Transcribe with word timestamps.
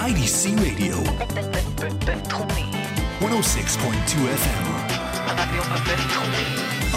IDC 0.00 0.58
Radio. 0.62 0.96
106.2 3.20 4.28
FM. 4.40 4.64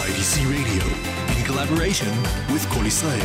IDC 0.07 0.33
Radio, 0.49 0.85
in 1.37 1.43
collaboration 1.43 2.07
with 2.53 2.65
Kol 2.69 2.85
Israel. 2.85 3.19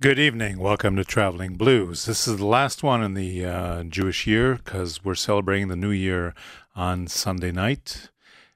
Good 0.00 0.20
evening. 0.20 0.58
Welcome 0.60 0.94
to 0.94 1.04
Traveling 1.04 1.56
Blues. 1.56 2.04
This 2.04 2.28
is 2.28 2.36
the 2.36 2.46
last 2.46 2.84
one 2.84 3.02
in 3.02 3.14
the 3.14 3.44
uh, 3.44 3.82
Jewish 3.82 4.24
year 4.24 4.54
because 4.54 5.04
we're 5.04 5.16
celebrating 5.16 5.66
the 5.66 5.74
new 5.74 5.90
year 5.90 6.32
on 6.76 7.08
Sunday 7.08 7.50
night. 7.50 8.10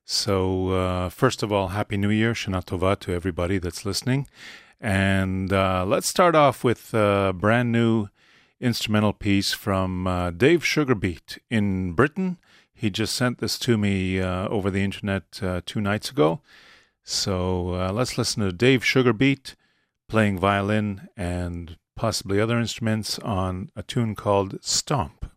So, 0.05 0.69
uh, 0.71 1.09
first 1.09 1.43
of 1.43 1.53
all, 1.53 1.69
Happy 1.69 1.97
New 1.97 2.11
Year, 2.11 2.35
Shana 2.35 2.65
Tova 2.65 2.97
to 3.01 3.13
everybody 3.13 3.59
that's 3.59 3.85
listening. 3.85 4.29
And 4.81 5.53
uh, 5.53 5.85
let's 5.87 6.09
start 6.09 6.35
off 6.35 6.65
with 6.65 6.95
a 6.95 7.35
brand 7.37 7.71
new 7.71 8.09
instrumental 8.61 9.13
piece 9.13 9.53
from 9.53 10.07
uh, 10.07 10.31
Dave 10.31 10.63
Sugarbeat 10.63 11.39
in 11.51 11.93
Britain. 11.93 12.39
He 12.73 12.89
just 12.89 13.15
sent 13.15 13.39
this 13.39 13.59
to 13.61 13.77
me 13.77 14.21
uh, 14.21 14.49
over 14.49 14.71
the 14.71 14.83
internet 14.83 15.41
uh, 15.43 15.61
two 15.67 15.83
nights 15.83 16.11
ago. 16.11 16.41
So, 17.03 17.75
uh, 17.75 17.93
let's 17.93 18.17
listen 18.17 18.43
to 18.43 18.53
Dave 18.53 18.83
Sugarbeat 18.83 19.55
playing 20.09 20.39
violin 20.39 21.09
and 21.17 21.77
possibly 21.95 22.41
other 22.41 22.59
instruments 22.59 23.19
on 23.19 23.71
a 23.77 23.83
tune 23.83 24.15
called 24.15 24.63
Stomp. 24.63 25.31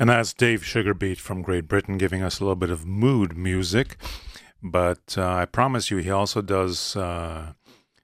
And 0.00 0.10
that's 0.10 0.32
Dave 0.32 0.62
Sugarbeat 0.62 1.18
from 1.18 1.42
Great 1.42 1.66
Britain 1.66 1.98
giving 1.98 2.22
us 2.22 2.38
a 2.38 2.44
little 2.44 2.54
bit 2.54 2.70
of 2.70 2.86
mood 2.86 3.36
music. 3.36 3.96
But 4.62 5.16
uh, 5.18 5.26
I 5.26 5.44
promise 5.44 5.90
you, 5.90 5.96
he 5.96 6.10
also 6.10 6.40
does 6.40 6.94
uh, 6.94 7.54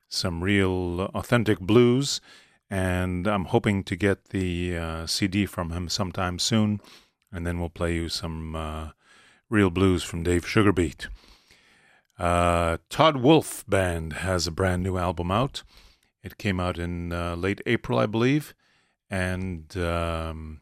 some 0.08 0.43
real 0.43 1.02
authentic 1.14 1.61
blues. 1.61 2.20
And 2.69 3.29
I'm 3.29 3.44
hoping 3.44 3.85
to 3.85 3.94
get 3.94 4.31
the 4.31 4.76
uh, 4.76 5.06
CD 5.06 5.46
from 5.46 5.70
him 5.70 5.88
sometime 5.88 6.41
soon. 6.41 6.81
And 7.31 7.46
then 7.46 7.61
we'll 7.61 7.69
play 7.69 7.94
you 7.94 8.08
some 8.08 8.56
uh, 8.56 8.88
real 9.49 9.70
blues 9.70 10.02
from 10.02 10.25
Dave 10.25 10.44
Sugarbeat. 10.44 11.06
Uh, 12.19 12.79
Todd 12.90 13.19
Wolfe 13.19 13.64
Band 13.69 14.14
has 14.14 14.49
a 14.49 14.52
brand 14.52 14.82
new 14.82 14.99
album 14.99 15.31
out. 15.31 15.62
It 16.25 16.38
came 16.38 16.58
out 16.58 16.76
in 16.76 17.12
uh, 17.12 17.37
late 17.37 17.61
April, 17.67 18.00
I 18.00 18.06
believe. 18.06 18.52
And. 19.08 19.76
Um, 19.76 20.61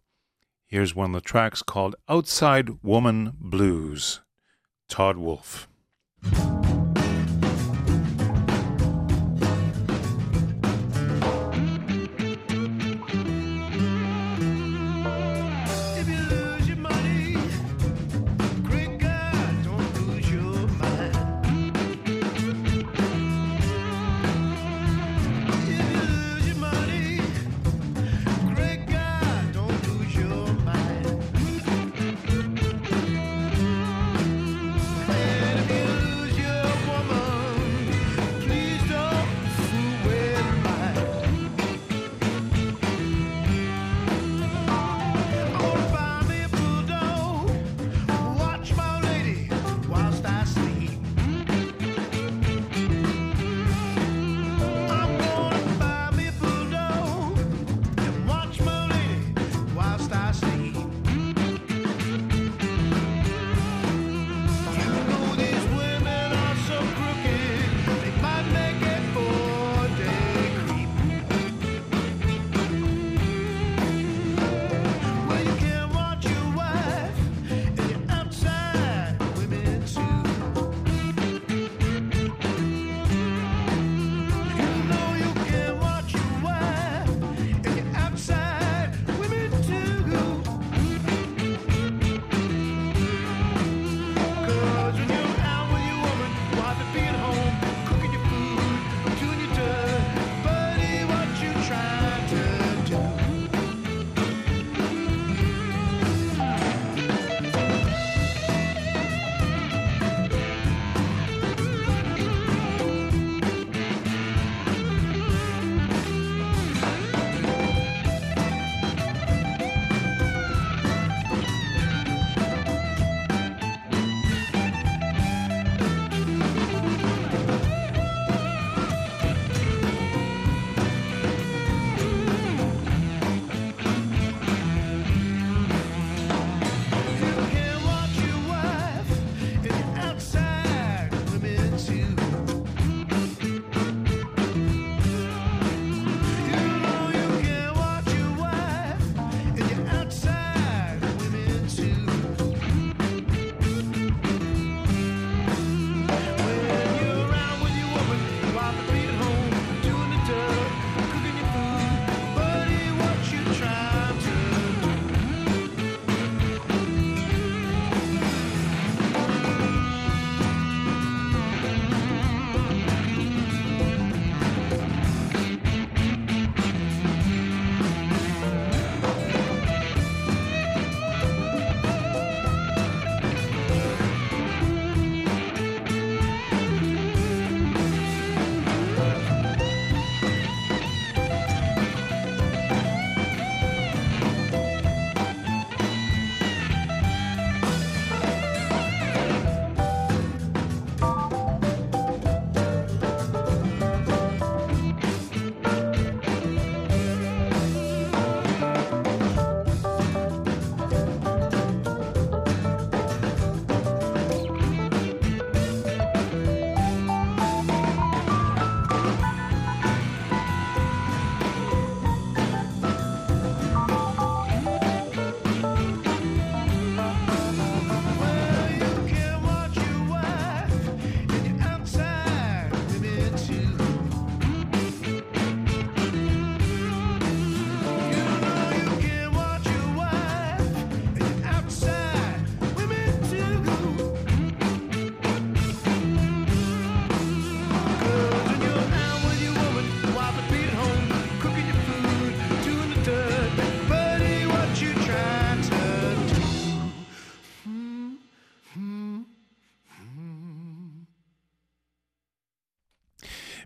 Here's 0.72 0.94
one 0.94 1.10
of 1.10 1.12
the 1.12 1.20
tracks 1.20 1.60
called 1.60 1.96
Outside 2.08 2.82
Woman 2.82 3.34
Blues, 3.38 4.22
Todd 4.88 5.18
Wolfe. 5.18 5.68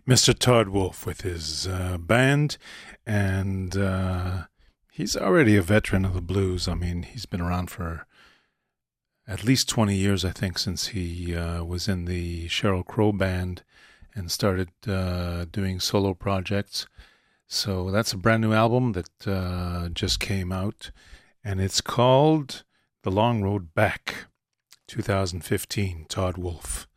Mr. 0.07 0.37
Todd 0.37 0.69
Wolfe 0.69 1.05
with 1.05 1.21
his 1.21 1.67
uh, 1.67 1.97
band, 1.97 2.57
and 3.05 3.75
uh, 3.75 4.43
he's 4.89 5.17
already 5.17 5.57
a 5.57 5.61
veteran 5.61 6.05
of 6.05 6.13
the 6.13 6.21
blues. 6.21 6.69
I 6.69 6.75
mean, 6.75 7.03
he's 7.03 7.25
been 7.25 7.41
around 7.41 7.69
for 7.69 8.07
at 9.27 9.43
least 9.43 9.67
20 9.67 9.93
years, 9.93 10.23
I 10.23 10.31
think, 10.31 10.59
since 10.59 10.87
he 10.87 11.35
uh, 11.35 11.61
was 11.65 11.89
in 11.89 12.05
the 12.05 12.47
Sheryl 12.47 12.85
Crow 12.85 13.11
band 13.11 13.63
and 14.15 14.31
started 14.31 14.69
uh, 14.87 15.43
doing 15.51 15.81
solo 15.81 16.13
projects. 16.13 16.87
So 17.45 17.91
that's 17.91 18.13
a 18.13 18.17
brand 18.17 18.41
new 18.41 18.53
album 18.53 18.93
that 18.93 19.27
uh, 19.27 19.89
just 19.89 20.21
came 20.21 20.53
out, 20.53 20.91
and 21.43 21.59
it's 21.59 21.81
called 21.81 22.63
The 23.03 23.11
Long 23.11 23.41
Road 23.41 23.73
Back 23.73 24.27
2015, 24.87 26.05
Todd 26.07 26.37
Wolfe. 26.37 26.87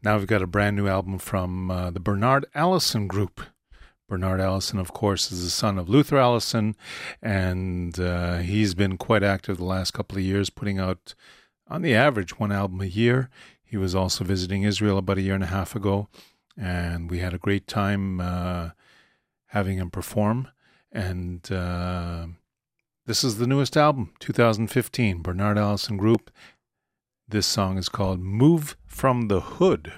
Now 0.00 0.16
we've 0.16 0.28
got 0.28 0.42
a 0.42 0.46
brand 0.46 0.76
new 0.76 0.86
album 0.86 1.18
from 1.18 1.72
uh, 1.72 1.90
the 1.90 1.98
Bernard 1.98 2.46
Allison 2.54 3.08
Group. 3.08 3.40
Bernard 4.08 4.40
Allison, 4.40 4.78
of 4.78 4.92
course, 4.92 5.32
is 5.32 5.42
the 5.42 5.50
son 5.50 5.76
of 5.76 5.88
Luther 5.88 6.16
Allison, 6.16 6.76
and 7.20 7.98
uh, 7.98 8.38
he's 8.38 8.74
been 8.74 8.96
quite 8.96 9.24
active 9.24 9.56
the 9.58 9.64
last 9.64 9.90
couple 9.90 10.16
of 10.16 10.22
years, 10.22 10.50
putting 10.50 10.78
out, 10.78 11.14
on 11.66 11.82
the 11.82 11.96
average, 11.96 12.38
one 12.38 12.52
album 12.52 12.80
a 12.80 12.86
year. 12.86 13.28
He 13.62 13.76
was 13.76 13.94
also 13.94 14.22
visiting 14.22 14.62
Israel 14.62 14.98
about 14.98 15.18
a 15.18 15.22
year 15.22 15.34
and 15.34 15.44
a 15.44 15.48
half 15.48 15.74
ago, 15.74 16.08
and 16.56 17.10
we 17.10 17.18
had 17.18 17.34
a 17.34 17.38
great 17.38 17.66
time 17.66 18.20
uh, 18.20 18.70
having 19.46 19.78
him 19.78 19.90
perform. 19.90 20.48
And 20.92 21.50
uh, 21.50 22.28
this 23.04 23.24
is 23.24 23.38
the 23.38 23.48
newest 23.48 23.76
album, 23.76 24.14
2015, 24.20 25.22
Bernard 25.22 25.58
Allison 25.58 25.96
Group. 25.96 26.30
This 27.30 27.46
song 27.46 27.76
is 27.76 27.90
called 27.90 28.20
Move 28.20 28.74
from 28.86 29.28
the 29.28 29.42
Hood. 29.42 29.92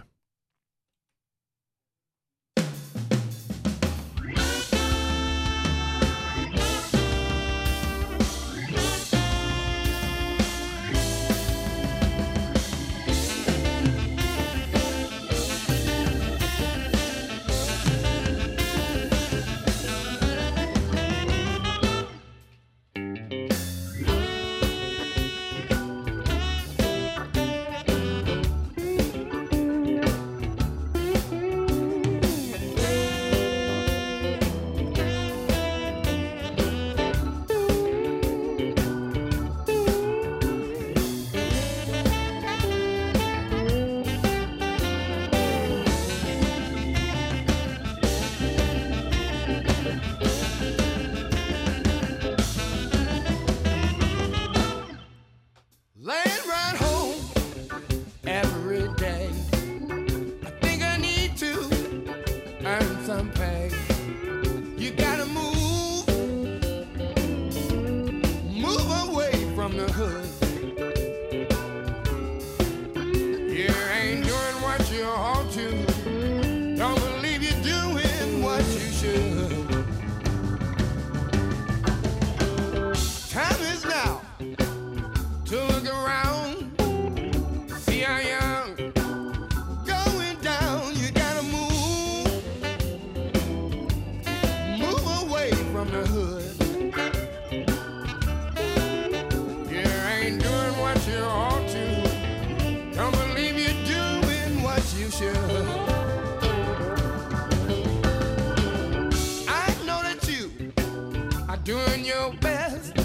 Doing 111.65 112.05
your 112.05 112.33
best. 112.41 113.00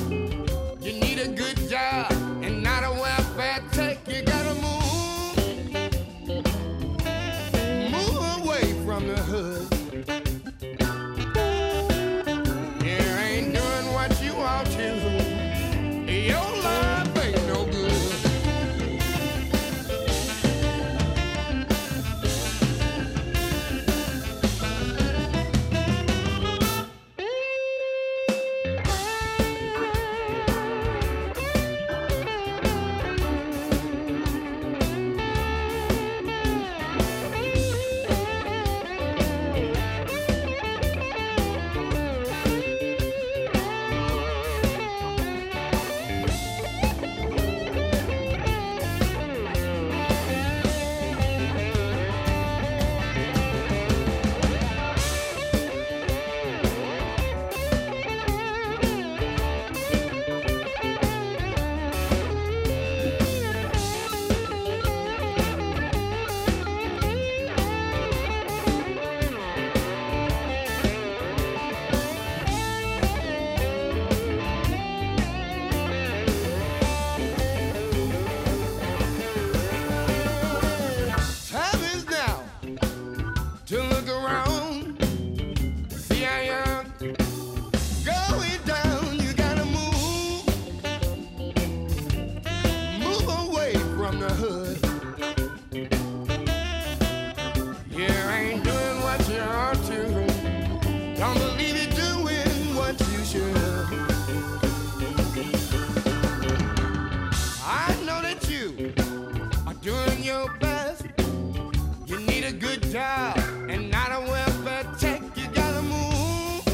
And 112.97 113.91
not 113.91 114.11
a 114.11 114.21
welfare 114.21 114.85
check. 114.99 115.21
You 115.35 115.47
gotta 115.49 115.81
move, 115.81 116.65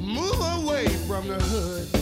move 0.00 0.40
away 0.64 0.86
from 1.06 1.28
the 1.28 1.34
hood. 1.34 1.99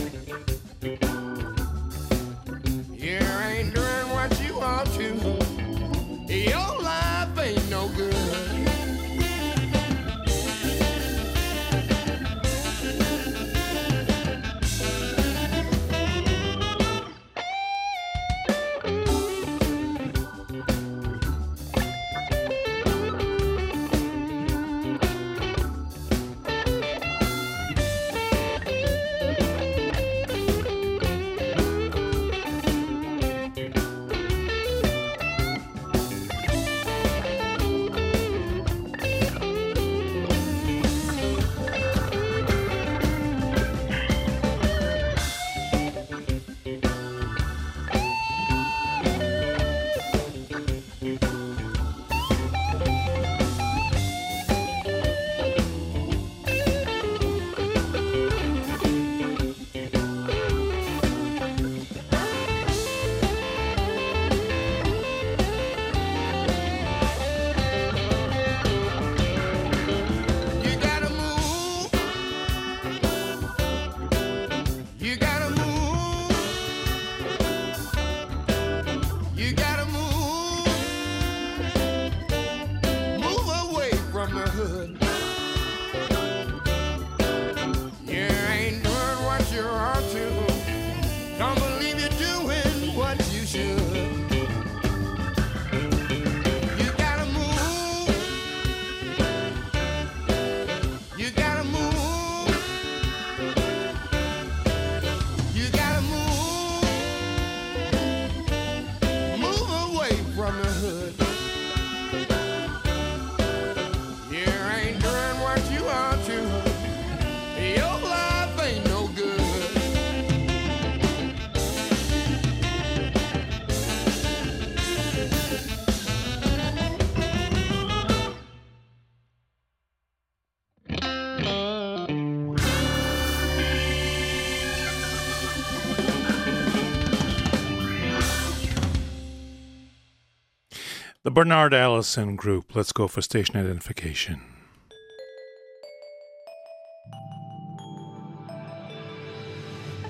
The 141.29 141.33
Bernard 141.33 141.75
Allison 141.75 142.35
Group. 142.35 142.75
Let's 142.75 142.91
go 142.91 143.07
for 143.07 143.21
station 143.21 143.55
identification. 143.55 144.41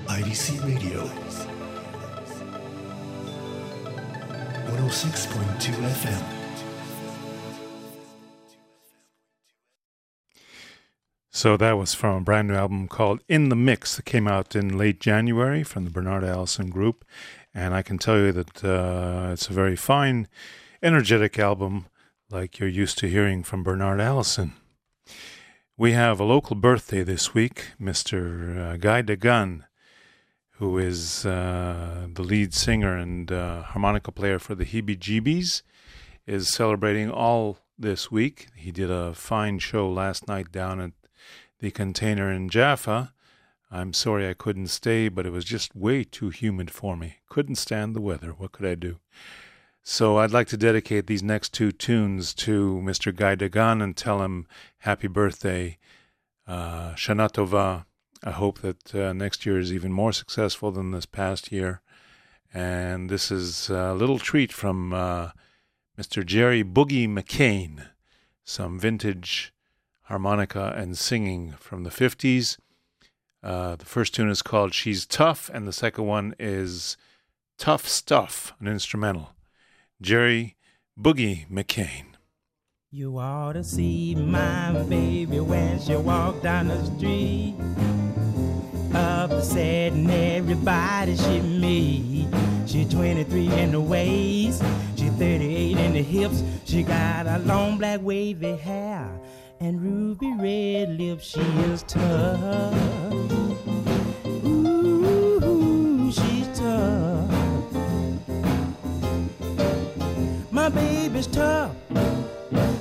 IDC 0.06 0.64
Radio. 0.64 1.04
106.2 4.78 5.74
FM. 5.90 6.24
So 11.32 11.58
that 11.58 11.74
was 11.74 11.94
from 11.94 12.16
a 12.16 12.22
brand 12.22 12.48
new 12.48 12.56
album 12.56 12.88
called 12.88 13.20
In 13.28 13.50
the 13.50 13.58
Mix 13.58 13.98
that 13.98 14.06
came 14.06 14.26
out 14.26 14.56
in 14.56 14.78
late 14.78 15.02
January 15.02 15.64
from 15.64 15.84
the 15.84 15.92
Bernard 15.92 16.24
Allison 16.24 16.70
Group. 16.70 17.04
And 17.54 17.76
I 17.76 17.82
can 17.82 17.98
tell 17.98 18.18
you 18.18 18.32
that 18.32 18.64
uh, 18.64 19.32
it's 19.34 19.50
a 19.50 19.54
very 19.54 19.76
fine, 19.76 20.30
energetic 20.82 21.38
album 21.38 21.88
like 22.30 22.60
you're 22.60 22.70
used 22.70 22.98
to 23.00 23.08
hearing 23.08 23.44
from 23.44 23.64
Bernard 23.64 24.00
Allison. 24.00 24.54
We 25.78 25.92
have 25.92 26.20
a 26.20 26.24
local 26.24 26.56
birthday 26.56 27.04
this 27.04 27.34
week, 27.34 27.72
Mr. 27.82 28.58
Uh, 28.58 28.78
Guy 28.78 29.02
Dagan, 29.02 29.66
who 30.52 30.78
is 30.78 31.26
uh, 31.26 32.08
the 32.14 32.22
lead 32.22 32.54
singer 32.54 32.96
and 32.96 33.32
uh, 33.32 33.64
harmonica 33.64 34.12
player 34.12 34.40
for 34.40 34.56
the 34.56 34.66
Heebie 34.66 34.98
Jeebies, 34.98 35.64
is 36.26 36.54
celebrating 36.54 37.10
all 37.12 37.60
this 37.78 38.10
week. 38.10 38.48
He 38.56 38.72
did 38.72 38.90
a 38.90 39.14
fine 39.14 39.60
show 39.60 39.90
last 39.90 40.28
night 40.28 40.52
down 40.52 40.80
at 40.80 40.92
the 41.60 41.72
container 41.72 42.32
in 42.32 42.48
Jaffa. 42.48 43.14
I'm 43.72 43.94
sorry 43.94 44.28
I 44.28 44.34
couldn't 44.34 44.68
stay, 44.68 45.10
but 45.10 45.26
it 45.26 45.32
was 45.32 45.46
just 45.46 45.76
way 45.76 46.04
too 46.04 46.30
humid 46.30 46.72
for 46.72 46.96
me. 46.96 47.18
Couldn't 47.30 47.56
stand 47.56 47.96
the 47.96 48.02
weather. 48.02 48.30
What 48.30 48.52
could 48.52 48.66
I 48.66 48.76
do? 48.76 49.00
So 49.84 50.18
I'd 50.18 50.32
like 50.32 50.48
to 50.50 50.58
dedicate 50.58 51.08
these 51.08 51.24
next 51.24 51.54
two 51.54 51.72
tunes 51.72 52.34
to 52.36 52.82
Mr. 52.84 53.16
Guy 53.16 53.36
Dagan 53.36 53.82
and 53.82 53.96
tell 53.96 54.22
him 54.22 54.46
happy 54.80 55.08
birthday, 55.08 55.78
uh, 56.48 56.94
Shana 56.94 57.32
Tova. 57.32 57.86
I 58.24 58.32
hope 58.32 58.60
that 58.60 58.94
uh, 58.94 59.14
next 59.14 59.46
year 59.46 59.60
is 59.60 59.72
even 59.72 59.92
more 59.92 60.12
successful 60.12 60.72
than 60.72 60.92
this 60.92 61.06
past 61.06 61.52
year. 61.52 61.82
And 62.54 63.10
this 63.10 63.32
is 63.32 63.70
a 63.70 63.94
little 63.94 64.20
treat 64.20 64.52
from 64.52 64.94
uh, 64.94 65.32
Mr. 65.98 66.26
Jerry 66.26 66.64
Boogie 66.64 67.08
McCain, 67.08 67.88
some 68.44 68.80
vintage 68.80 69.54
harmonica 70.04 70.74
and 70.76 70.98
singing 70.98 71.54
from 71.60 71.84
the 71.84 71.90
50s. 71.92 72.58
Uh, 73.42 73.76
the 73.76 73.86
first 73.86 74.14
tune 74.16 74.30
is 74.30 74.42
called 74.42 74.74
She's 74.74 75.06
Tough, 75.06 75.50
and 75.54 75.68
the 75.68 75.74
second 75.74 76.06
one 76.06 76.36
is 76.40 76.98
Tough 77.58 77.88
Stuff, 77.88 78.54
an 78.60 78.68
instrumental. 78.68 79.32
Jerry 80.02 80.56
Boogie 80.98 81.46
McCain. 81.50 82.06
You 82.90 83.18
ought 83.18 83.54
to 83.54 83.66
see 83.66 84.16
my 84.16 84.72
baby 84.84 85.42
when 85.42 85.78
she 85.82 85.94
walk 85.98 86.42
down 86.42 86.70
the 86.70 86.86
street. 86.86 87.56
Upset 88.94 89.92
and 89.92 90.10
everybody 90.10 91.18
she 91.18 91.42
meet. 91.42 92.28
She 92.66 92.86
23 92.86 93.48
in 93.52 93.74
the 93.74 93.82
waist, 93.82 94.64
she 94.96 95.10
38 95.10 95.78
in 95.78 95.94
the 95.94 96.02
hips. 96.02 96.44
She 96.64 96.82
got 96.82 97.28
a 97.28 97.40
long 97.40 97.78
black 97.78 98.00
wavy 98.02 98.56
hair 98.56 99.12
and 99.60 99.82
ruby 99.82 100.32
red 100.32 100.98
lips. 100.98 101.26
She 101.26 101.42
is 101.42 101.84
tough. 101.84 103.39
Baby's 111.20 111.36
tough. 111.36 111.76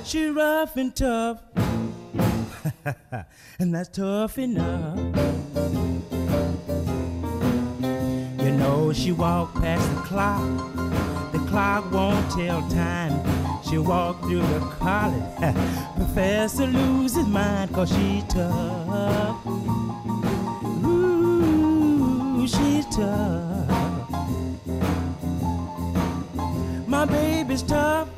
She 0.05 0.27
rough 0.27 0.77
and 0.77 0.95
tough. 0.95 1.41
and 3.59 3.75
that's 3.75 3.89
tough 3.89 4.37
enough. 4.37 4.97
You 8.41 8.51
know 8.51 8.93
she 8.93 9.11
walked 9.11 9.55
past 9.55 9.93
the 9.93 10.01
clock. 10.03 10.41
The 11.33 11.39
clock 11.49 11.91
won't 11.91 12.31
tell 12.31 12.61
time. 12.69 13.11
She 13.69 13.77
walked 13.77 14.23
through 14.23 14.47
the 14.47 14.59
college. 14.79 15.21
Professor 15.97 16.65
loses 16.65 17.27
mind 17.27 17.73
cause 17.73 17.89
she's 17.89 18.23
tough. 18.23 19.45
Ooh, 20.85 22.47
she's 22.47 22.85
tough. 22.85 23.88
My 26.89 27.05
baby's 27.05 27.61
tough. 27.61 28.09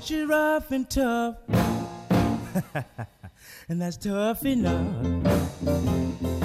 She's 0.00 0.26
rough 0.26 0.70
and 0.70 0.88
tough. 0.88 1.36
and 3.68 3.82
that's 3.82 3.98
tough 3.98 4.46
enough. 4.46 6.37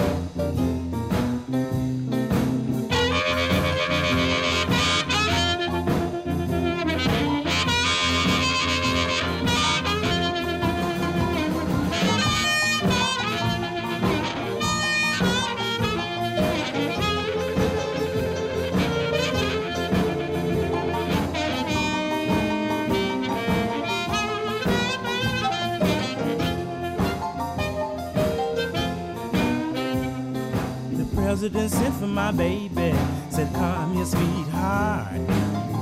President 31.34 31.72
sent 31.72 31.96
for 31.96 32.06
my 32.06 32.32
baby, 32.32 32.94
said, 33.32 33.52
Come 33.56 33.96
here, 33.96 34.06
sweetheart. 34.06 35.20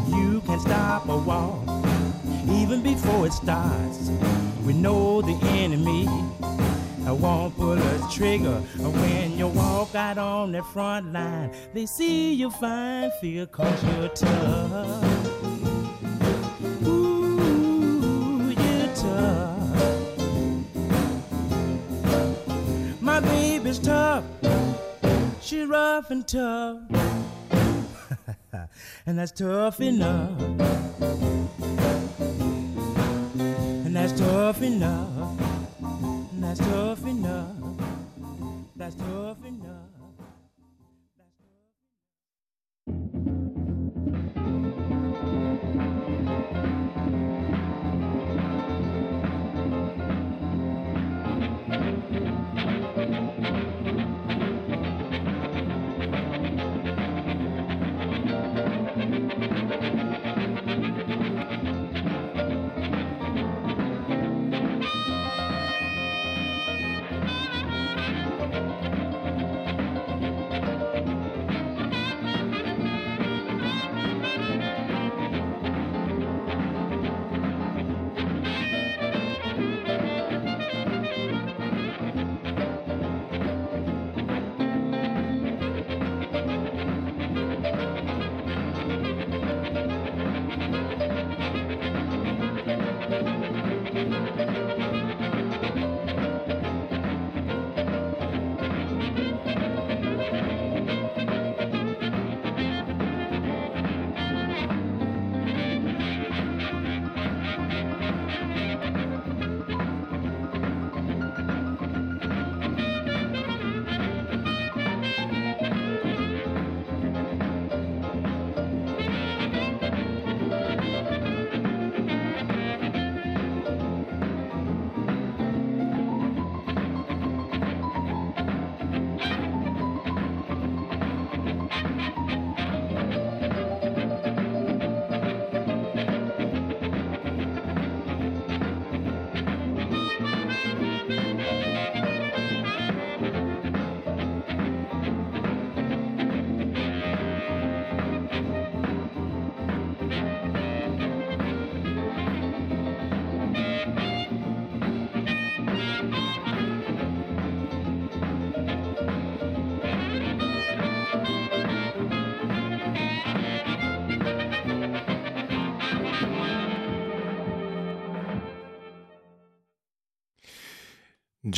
You 0.07 0.39
can 0.45 0.57
stop 0.61 1.09
a 1.09 1.17
war 1.17 1.61
even 2.47 2.81
before 2.81 3.27
it 3.27 3.33
starts. 3.33 4.11
We 4.65 4.71
know 4.71 5.21
the 5.21 5.37
enemy. 5.47 6.07
I 7.05 7.11
won't 7.11 7.53
pull 7.57 7.73
a 7.73 8.09
trigger 8.09 8.61
when 8.79 9.37
you 9.37 9.49
walk 9.49 9.93
out 9.93 10.17
on 10.17 10.53
the 10.53 10.63
front 10.63 11.11
line. 11.11 11.51
They 11.73 11.85
see 11.85 12.33
you 12.33 12.49
fine, 12.49 13.11
feel 13.19 13.45
cause 13.47 13.83
you're 13.83 14.07
tough. 14.07 15.03
Ooh, 16.87 18.53
you're 18.57 18.95
tough. 18.95 20.21
My 23.01 23.19
baby's 23.19 23.79
tough. 23.79 24.23
She 25.51 25.63
rough 25.65 26.09
and 26.11 26.25
tough. 26.25 26.79
and 29.05 29.19
that's 29.19 29.33
tough 29.33 29.81
enough. 29.81 30.41
And 33.83 33.93
that's 33.93 34.17
tough 34.17 34.61
enough. 34.61 35.41
And 35.81 36.41
that's 36.41 36.59
tough 36.61 37.05
enough. 37.05 37.55
That's 38.77 38.95
tough 38.95 39.43
enough. 39.45 39.90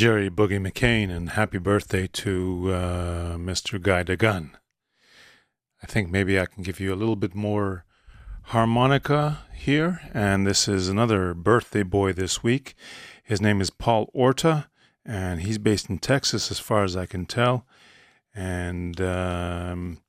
Jerry 0.03 0.29
Boogie 0.29 0.59
McCain, 0.59 1.09
and 1.09 1.29
happy 1.29 1.59
birthday 1.59 2.07
to 2.07 2.73
uh, 2.73 3.37
Mr. 3.37 3.81
Guy 3.81 4.03
Dagan. 4.03 4.49
I 5.81 5.85
think 5.87 6.11
maybe 6.11 6.37
I 6.37 6.45
can 6.45 6.61
give 6.61 6.81
you 6.81 6.93
a 6.93 6.99
little 6.99 7.15
bit 7.15 7.33
more 7.33 7.85
harmonica 8.47 9.45
here, 9.55 10.01
and 10.13 10.45
this 10.45 10.67
is 10.67 10.89
another 10.89 11.33
birthday 11.33 11.83
boy 11.83 12.11
this 12.11 12.43
week. 12.43 12.75
His 13.23 13.39
name 13.39 13.61
is 13.61 13.69
Paul 13.69 14.09
Orta, 14.11 14.67
and 15.05 15.39
he's 15.39 15.57
based 15.57 15.89
in 15.89 15.99
Texas, 15.99 16.51
as 16.51 16.59
far 16.59 16.83
as 16.83 16.97
I 16.97 17.05
can 17.05 17.25
tell. 17.25 17.65
And 18.35 18.99
um, 18.99 19.99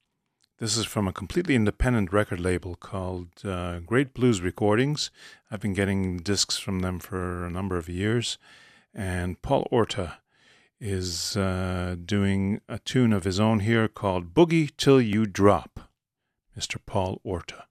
this 0.59 0.77
is 0.77 0.87
from 0.87 1.07
a 1.07 1.13
completely 1.13 1.55
independent 1.55 2.13
record 2.13 2.41
label 2.41 2.75
called 2.75 3.29
uh, 3.45 3.79
Great 3.79 4.13
Blues 4.13 4.41
Recordings. 4.41 5.13
I've 5.53 5.61
been 5.61 5.73
getting 5.73 6.17
discs 6.17 6.59
from 6.59 6.81
them 6.81 6.99
for 6.99 7.47
a 7.47 7.51
number 7.51 7.77
of 7.77 7.89
years. 7.89 8.39
And 8.95 9.41
Paul 9.43 9.67
Orta 9.71 10.19
is 10.81 11.37
uh, 11.37 11.97
doing 12.05 12.61
a 12.69 12.79
tune 12.79 13.13
of 13.13 13.25
his 13.25 13.41
own 13.41 13.61
here 13.61 13.89
called 13.89 14.35
Boogie 14.35 14.71
Till 14.77 15.01
You 15.01 15.27
Drop. 15.27 15.81
Mr. 16.57 16.77
Paul 16.85 17.21
Orta. 17.25 17.65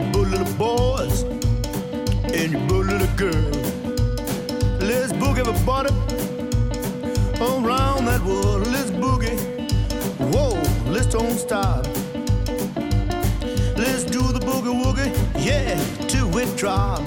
You 0.00 0.24
little 0.24 0.54
boys, 0.56 1.22
and 2.32 2.52
you 2.52 2.58
boo 2.68 2.82
little 2.82 3.16
girls. 3.16 3.56
Let's 4.80 5.12
boogie 5.12 5.40
everybody 5.46 5.90
around 7.40 8.06
that 8.06 8.22
world. 8.24 8.66
Let's 8.68 8.90
boogie. 8.90 9.38
Whoa, 10.32 10.60
let's 10.90 11.06
don't 11.06 11.38
stop. 11.38 11.86
Let's 13.76 14.04
do 14.04 14.22
the 14.32 14.40
boogie 14.40 14.74
woogie, 14.82 15.10
yeah, 15.44 15.76
till 16.06 16.36
it 16.38 16.56
drop. 16.56 17.00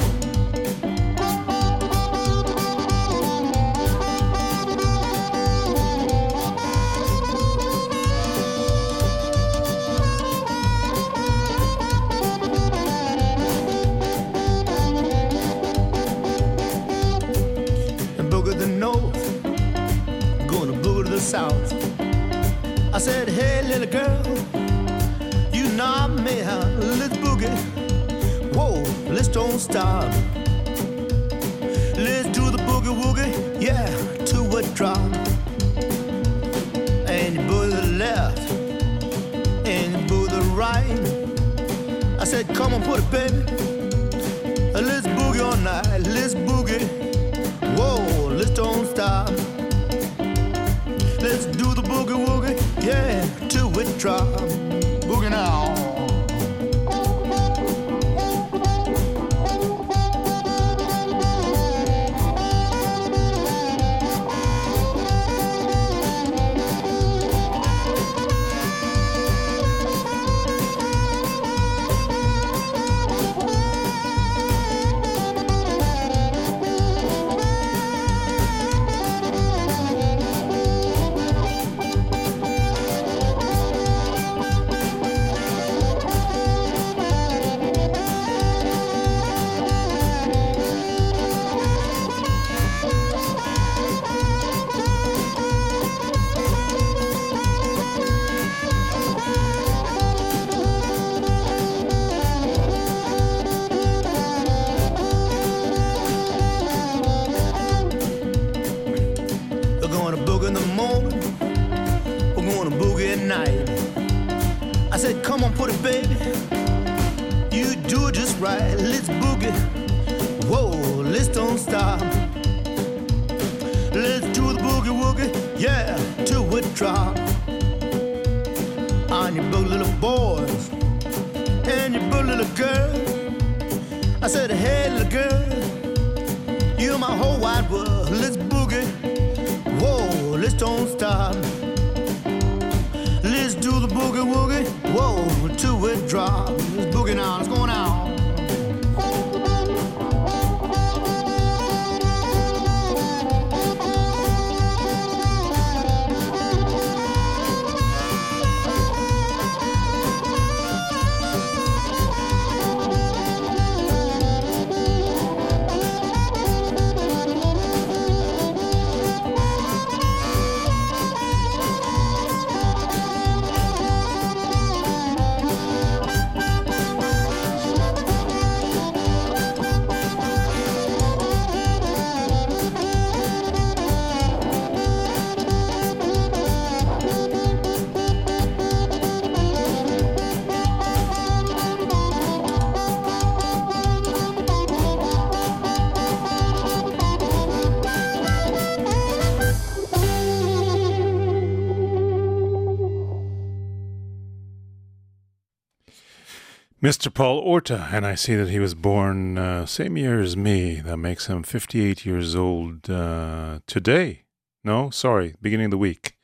Mr. 206.83 207.13
Paul 207.13 207.39
Orta, 207.39 207.87
and 207.93 208.05
I 208.05 208.15
see 208.15 208.35
that 208.35 208.49
he 208.49 208.59
was 208.59 208.75
born 208.75 209.37
uh, 209.37 209.65
same 209.65 209.95
year 209.95 210.19
as 210.19 210.35
me. 210.35 210.81
That 210.81 210.97
makes 210.97 211.27
him 211.27 211.41
58 211.41 212.05
years 212.05 212.35
old 212.35 212.89
uh, 212.89 213.59
today. 213.65 214.25
No, 214.65 214.89
sorry, 214.89 215.33
beginning 215.41 215.67
of 215.67 215.71
the 215.71 215.77
week. 215.77 216.17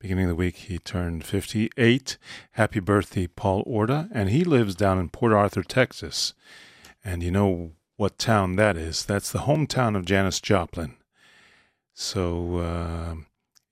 Beginning 0.00 0.24
of 0.24 0.30
the 0.30 0.34
week, 0.34 0.56
he 0.56 0.80
turned 0.80 1.24
58. 1.24 2.18
Happy 2.52 2.80
birthday, 2.80 3.28
Paul 3.28 3.62
Orta. 3.64 4.08
And 4.12 4.30
he 4.30 4.42
lives 4.42 4.74
down 4.74 4.98
in 4.98 5.10
Port 5.10 5.32
Arthur, 5.32 5.62
Texas. 5.62 6.34
And 7.04 7.22
you 7.22 7.30
know 7.30 7.74
what 7.96 8.18
town 8.18 8.56
that 8.56 8.76
is? 8.76 9.04
That's 9.04 9.30
the 9.30 9.40
hometown 9.40 9.96
of 9.96 10.04
Janis 10.04 10.40
Joplin. 10.40 10.96
So 11.94 12.56
uh, 12.56 13.14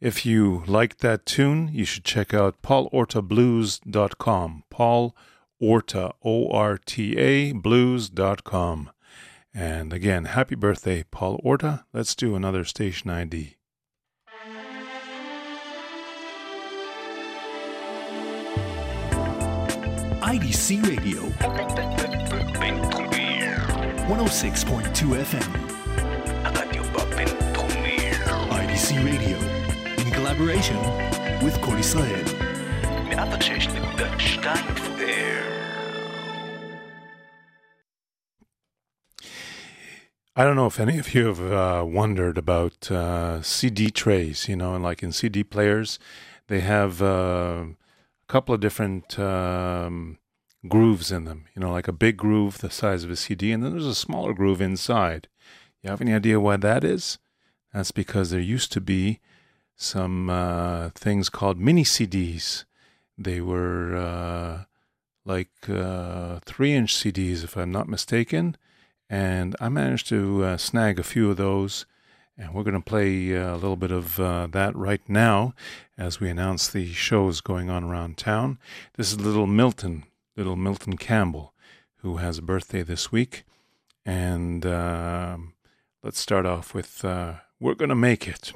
if 0.00 0.24
you 0.24 0.62
like 0.68 0.98
that 0.98 1.26
tune, 1.26 1.70
you 1.72 1.84
should 1.84 2.04
check 2.04 2.32
out 2.32 2.62
paulortablues.com. 2.62 4.62
Paul 4.70 5.06
Orta, 5.06 5.14
O 5.60 5.74
R 5.74 5.80
T 5.82 5.98
A, 5.98 6.12
O 6.24 6.48
R 6.50 6.78
T 6.78 7.16
A, 7.16 7.52
blues.com. 7.52 8.90
And 9.54 9.92
again, 9.92 10.26
happy 10.26 10.54
birthday, 10.54 11.04
Paul 11.10 11.40
Orta. 11.42 11.84
Let's 11.92 12.14
do 12.14 12.36
another 12.36 12.64
station 12.64 13.10
ID. 13.10 13.56
IDC 20.22 20.86
Radio. 20.86 21.22
106.2 24.08 25.16
FM. 25.24 25.50
IDC 28.50 29.04
Radio. 29.04 29.38
In 30.02 30.10
collaboration 30.12 30.76
with 31.42 31.60
Kol 31.60 31.76
Israel. 31.76 32.24
I 40.38 40.44
don't 40.44 40.54
know 40.54 40.66
if 40.66 40.78
any 40.78 40.98
of 40.98 41.16
you 41.16 41.26
have 41.26 41.40
uh, 41.42 41.84
wondered 41.84 42.38
about 42.38 42.92
uh, 42.92 43.42
CD 43.42 43.90
trays, 43.90 44.48
you 44.48 44.54
know, 44.54 44.76
like 44.76 45.02
in 45.02 45.10
CD 45.10 45.42
players, 45.42 45.98
they 46.46 46.60
have 46.60 47.02
uh, 47.02 47.64
a 47.64 47.74
couple 48.28 48.54
of 48.54 48.60
different 48.60 49.18
um, 49.18 50.18
grooves 50.68 51.10
in 51.10 51.24
them, 51.24 51.46
you 51.56 51.60
know, 51.60 51.72
like 51.72 51.88
a 51.88 51.92
big 51.92 52.18
groove 52.18 52.58
the 52.58 52.70
size 52.70 53.02
of 53.02 53.10
a 53.10 53.16
CD, 53.16 53.50
and 53.50 53.64
then 53.64 53.72
there's 53.72 53.84
a 53.84 53.96
smaller 53.96 54.32
groove 54.32 54.60
inside. 54.60 55.26
You 55.82 55.90
have 55.90 56.00
any 56.00 56.14
idea 56.14 56.38
why 56.38 56.56
that 56.56 56.84
is? 56.84 57.18
That's 57.74 57.90
because 57.90 58.30
there 58.30 58.38
used 58.38 58.70
to 58.74 58.80
be 58.80 59.18
some 59.74 60.30
uh, 60.30 60.90
things 60.90 61.30
called 61.30 61.58
mini 61.58 61.82
CDs. 61.82 62.64
They 63.18 63.40
were 63.40 63.96
uh, 63.96 64.64
like 65.24 65.68
uh, 65.68 66.38
three 66.44 66.74
inch 66.74 66.94
CDs, 66.94 67.42
if 67.42 67.56
I'm 67.56 67.72
not 67.72 67.88
mistaken. 67.88 68.56
And 69.10 69.56
I 69.60 69.68
managed 69.68 70.08
to 70.08 70.44
uh, 70.44 70.56
snag 70.56 70.98
a 70.98 71.02
few 71.02 71.30
of 71.30 71.36
those. 71.36 71.86
And 72.36 72.54
we're 72.54 72.62
going 72.62 72.74
to 72.74 72.80
play 72.80 73.36
uh, 73.36 73.54
a 73.54 73.56
little 73.56 73.76
bit 73.76 73.90
of 73.90 74.20
uh, 74.20 74.46
that 74.52 74.76
right 74.76 75.00
now 75.08 75.54
as 75.96 76.20
we 76.20 76.28
announce 76.28 76.68
the 76.68 76.92
shows 76.92 77.40
going 77.40 77.68
on 77.68 77.82
around 77.82 78.16
town. 78.16 78.58
This 78.96 79.10
is 79.10 79.20
Little 79.20 79.48
Milton, 79.48 80.04
Little 80.36 80.54
Milton 80.54 80.96
Campbell, 80.96 81.52
who 81.96 82.18
has 82.18 82.38
a 82.38 82.42
birthday 82.42 82.82
this 82.82 83.10
week. 83.10 83.44
And 84.06 84.64
um, 84.64 85.54
let's 86.04 86.20
start 86.20 86.46
off 86.46 86.74
with 86.74 87.04
uh, 87.04 87.34
We're 87.58 87.74
Gonna 87.74 87.96
Make 87.96 88.28
It. 88.28 88.52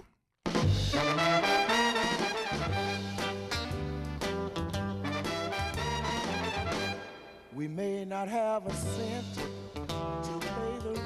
We 7.53 7.67
may 7.69 8.05
not 8.05 8.29
have 8.29 8.67
a 8.67 8.73
cent 8.73 9.62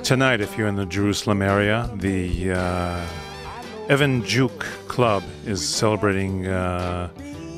Tonight, 0.07 0.40
if 0.40 0.57
you're 0.57 0.69
in 0.69 0.77
the 0.77 0.87
Jerusalem 0.87 1.42
area, 1.42 1.90
the 1.97 2.53
uh, 2.53 3.05
Evan 3.88 4.23
Juke 4.23 4.64
Club 4.87 5.25
is 5.45 5.69
celebrating 5.69 6.47
uh, 6.47 7.09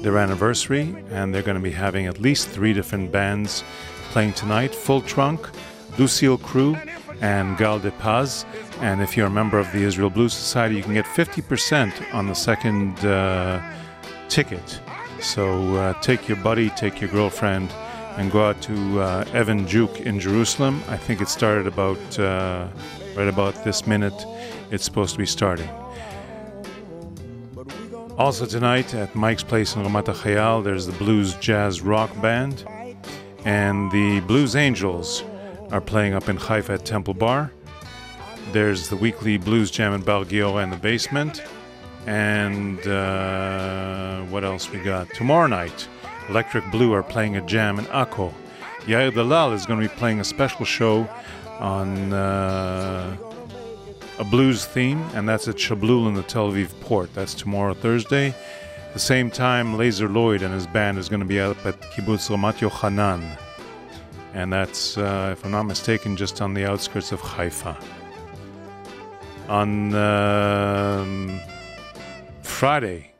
their 0.00 0.16
anniversary, 0.16 0.96
and 1.10 1.34
they're 1.34 1.42
going 1.42 1.58
to 1.58 1.62
be 1.62 1.70
having 1.70 2.06
at 2.06 2.18
least 2.18 2.48
three 2.48 2.72
different 2.72 3.12
bands 3.12 3.62
playing 4.12 4.32
tonight 4.32 4.74
Full 4.74 5.02
Trunk, 5.02 5.46
Lucille 5.98 6.38
Crew, 6.38 6.74
and 7.20 7.58
Gal 7.58 7.80
de 7.80 7.90
Paz. 7.90 8.46
And 8.80 9.02
if 9.02 9.14
you're 9.14 9.26
a 9.26 9.30
member 9.30 9.58
of 9.58 9.70
the 9.72 9.82
Israel 9.82 10.08
Blues 10.08 10.32
Society, 10.32 10.76
you 10.76 10.82
can 10.82 10.94
get 10.94 11.04
50% 11.04 12.14
on 12.14 12.28
the 12.28 12.34
second 12.34 12.98
uh, 13.04 13.60
ticket. 14.30 14.80
So 15.20 15.76
uh, 15.76 16.00
take 16.00 16.26
your 16.26 16.38
buddy, 16.38 16.70
take 16.70 16.98
your 16.98 17.10
girlfriend, 17.10 17.70
and 18.18 18.32
go 18.32 18.44
out 18.44 18.60
to 18.62 19.00
uh, 19.00 19.24
Evan 19.32 19.66
Juke 19.66 20.00
in 20.00 20.18
Jerusalem. 20.18 20.82
I 20.88 20.96
think 20.96 21.20
it 21.20 21.28
started 21.28 21.68
about 21.68 22.18
uh, 22.18 22.66
right 23.14 23.28
about 23.28 23.64
this 23.64 23.86
minute. 23.86 24.26
It's 24.72 24.84
supposed 24.84 25.12
to 25.12 25.18
be 25.18 25.26
starting. 25.26 25.68
Also 28.18 28.44
tonight 28.44 28.92
at 28.94 29.14
Mike's 29.14 29.44
Place 29.44 29.76
in 29.76 29.82
Ramat 29.84 30.06
Chayal, 30.06 30.64
there's 30.64 30.86
the 30.86 30.92
Blues 30.92 31.34
Jazz 31.36 31.80
Rock 31.80 32.10
Band, 32.20 32.66
and 33.44 33.90
the 33.92 34.18
Blues 34.26 34.56
Angels 34.56 35.22
are 35.70 35.80
playing 35.80 36.14
up 36.14 36.28
in 36.28 36.36
Haifa 36.36 36.74
at 36.74 36.84
Temple 36.84 37.14
Bar. 37.14 37.52
There's 38.50 38.88
the 38.88 38.96
weekly 38.96 39.38
Blues 39.38 39.70
Jam 39.70 39.92
in 39.92 40.02
Bar 40.02 40.24
Giora 40.24 40.64
in 40.64 40.70
the 40.70 40.76
basement. 40.76 41.42
And 42.06 42.84
uh, 42.86 44.22
what 44.22 44.42
else 44.42 44.70
we 44.72 44.78
got? 44.78 45.10
Tomorrow 45.10 45.46
night, 45.46 45.86
Electric 46.28 46.70
Blue 46.70 46.92
are 46.92 47.02
playing 47.02 47.36
a 47.36 47.40
jam 47.40 47.78
in 47.78 47.84
Akko. 47.86 48.32
Yair 48.80 49.12
Dalal 49.12 49.52
is 49.52 49.66
going 49.66 49.80
to 49.80 49.88
be 49.88 49.94
playing 49.96 50.20
a 50.20 50.24
special 50.24 50.64
show 50.64 51.08
on 51.58 52.12
uh, 52.12 53.16
a 54.18 54.24
blues 54.24 54.64
theme, 54.64 55.00
and 55.14 55.28
that's 55.28 55.48
at 55.48 55.56
Shablul 55.56 56.08
in 56.08 56.14
the 56.14 56.22
Tel 56.22 56.50
Aviv 56.50 56.68
port. 56.80 57.12
That's 57.14 57.34
tomorrow, 57.34 57.74
Thursday. 57.74 58.34
The 58.92 58.98
same 58.98 59.30
time, 59.30 59.74
Lazer 59.74 60.12
Lloyd 60.12 60.42
and 60.42 60.52
his 60.52 60.66
band 60.66 60.98
is 60.98 61.08
going 61.08 61.20
to 61.20 61.26
be 61.26 61.40
up 61.40 61.64
at 61.66 61.80
Kibbutz 61.92 62.30
Ramat 62.30 62.58
Yochanan. 62.58 63.22
And 64.34 64.52
that's, 64.52 64.96
uh, 64.98 65.30
if 65.32 65.44
I'm 65.44 65.50
not 65.50 65.64
mistaken, 65.64 66.16
just 66.16 66.40
on 66.40 66.54
the 66.54 66.64
outskirts 66.64 67.12
of 67.12 67.20
Haifa. 67.20 67.76
On 69.48 69.94
um, 69.94 71.40
Friday 72.42 73.12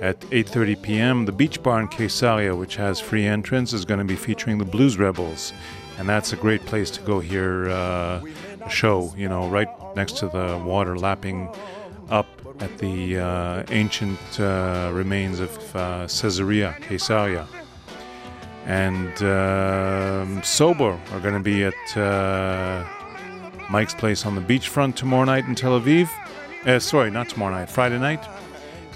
at 0.00 0.20
8:30 0.20 0.82
p.m., 0.82 1.24
the 1.24 1.32
Beach 1.32 1.62
Bar 1.62 1.80
in 1.80 1.88
Caesarea, 1.88 2.54
which 2.54 2.76
has 2.76 3.00
free 3.00 3.26
entrance, 3.26 3.72
is 3.72 3.84
going 3.84 3.98
to 3.98 4.04
be 4.04 4.16
featuring 4.16 4.58
the 4.58 4.64
Blues 4.64 4.98
Rebels, 4.98 5.52
and 5.98 6.08
that's 6.08 6.32
a 6.32 6.36
great 6.36 6.64
place 6.66 6.90
to 6.92 7.00
go 7.02 7.20
hear 7.20 7.68
uh, 7.70 8.22
a 8.64 8.70
show. 8.70 9.12
You 9.16 9.28
know, 9.28 9.48
right 9.48 9.68
next 9.96 10.18
to 10.18 10.28
the 10.28 10.62
water, 10.64 10.96
lapping 10.98 11.48
up 12.10 12.26
at 12.60 12.78
the 12.78 13.18
uh, 13.18 13.64
ancient 13.70 14.18
uh, 14.40 14.90
remains 14.92 15.40
of 15.40 15.76
uh, 15.76 16.06
Caesarea, 16.06 16.76
Caesarea. 16.80 17.46
And 18.66 19.22
um, 19.22 20.42
Sober 20.42 20.98
are 21.12 21.20
going 21.20 21.34
to 21.34 21.40
be 21.40 21.64
at 21.64 21.96
uh, 21.96 22.84
Mike's 23.70 23.94
Place 23.94 24.26
on 24.26 24.34
the 24.34 24.40
beachfront 24.40 24.94
tomorrow 24.94 25.24
night 25.24 25.46
in 25.46 25.54
Tel 25.54 25.80
Aviv. 25.80 26.10
Uh, 26.66 26.78
sorry, 26.78 27.10
not 27.10 27.28
tomorrow 27.28 27.54
night, 27.54 27.70
Friday 27.70 27.98
night. 27.98 28.22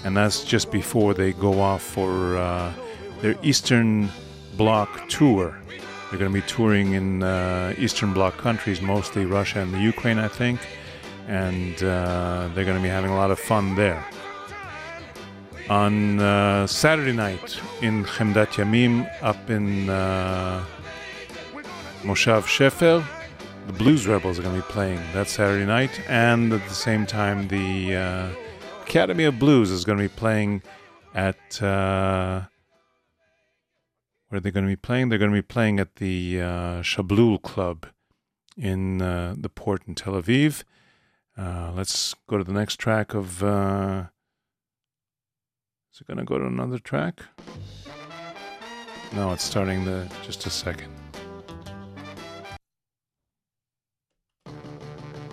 And 0.03 0.17
that's 0.17 0.43
just 0.43 0.71
before 0.71 1.13
they 1.13 1.33
go 1.33 1.61
off 1.61 1.81
for 1.81 2.37
uh, 2.37 2.73
their 3.21 3.35
Eastern 3.41 4.09
Bloc 4.57 5.07
tour. 5.09 5.57
They're 6.09 6.19
going 6.19 6.31
to 6.31 6.41
be 6.41 6.45
touring 6.45 6.93
in 6.93 7.23
uh, 7.23 7.73
Eastern 7.77 8.13
Bloc 8.13 8.37
countries, 8.37 8.81
mostly 8.81 9.25
Russia 9.25 9.61
and 9.61 9.73
the 9.73 9.79
Ukraine, 9.79 10.19
I 10.19 10.27
think. 10.27 10.59
And 11.27 11.81
uh, 11.83 12.49
they're 12.53 12.65
going 12.65 12.77
to 12.77 12.83
be 12.83 12.89
having 12.89 13.11
a 13.11 13.15
lot 13.15 13.31
of 13.31 13.39
fun 13.39 13.75
there. 13.75 14.05
On 15.69 16.19
uh, 16.19 16.67
Saturday 16.67 17.13
night 17.13 17.57
in 17.81 18.03
Chemdat 18.03 18.49
Yamim, 18.57 19.09
up 19.21 19.49
in 19.49 19.89
uh, 19.89 20.63
Moshav 22.01 22.43
Shefer, 22.43 23.03
the 23.67 23.73
Blues 23.73 24.05
Rebels 24.05 24.37
are 24.37 24.41
going 24.41 24.55
to 24.55 24.61
be 24.61 24.71
playing 24.73 24.99
that 25.13 25.29
Saturday 25.29 25.65
night, 25.65 26.01
and 26.09 26.51
at 26.51 26.67
the 26.67 26.75
same 26.75 27.05
time, 27.05 27.47
the 27.47 27.95
uh, 27.95 28.29
Academy 28.83 29.23
of 29.23 29.39
Blues 29.39 29.71
is 29.71 29.85
going 29.85 29.97
to 29.97 30.03
be 30.03 30.13
playing 30.13 30.61
at. 31.15 31.61
Uh, 31.61 32.43
where 34.27 34.37
are 34.37 34.39
they 34.39 34.51
going 34.51 34.65
to 34.65 34.71
be 34.71 34.75
playing? 34.75 35.09
They're 35.09 35.17
going 35.17 35.31
to 35.31 35.37
be 35.37 35.41
playing 35.41 35.79
at 35.79 35.95
the 35.95 36.41
uh, 36.41 36.81
Shablul 36.81 37.41
Club 37.41 37.87
in 38.57 39.01
uh, 39.01 39.35
the 39.37 39.49
port 39.49 39.83
in 39.87 39.95
Tel 39.95 40.13
Aviv. 40.13 40.63
Uh, 41.37 41.71
let's 41.75 42.13
go 42.27 42.37
to 42.37 42.43
the 42.43 42.51
next 42.51 42.75
track 42.75 43.13
of. 43.13 43.41
Uh, 43.41 44.05
is 45.93 46.01
it 46.01 46.07
going 46.07 46.17
to 46.17 46.23
go 46.23 46.37
to 46.37 46.45
another 46.45 46.77
track? 46.77 47.21
No, 49.13 49.31
it's 49.31 49.43
starting 49.43 49.85
the. 49.85 50.11
Just 50.23 50.45
a 50.45 50.49
second. 50.49 50.91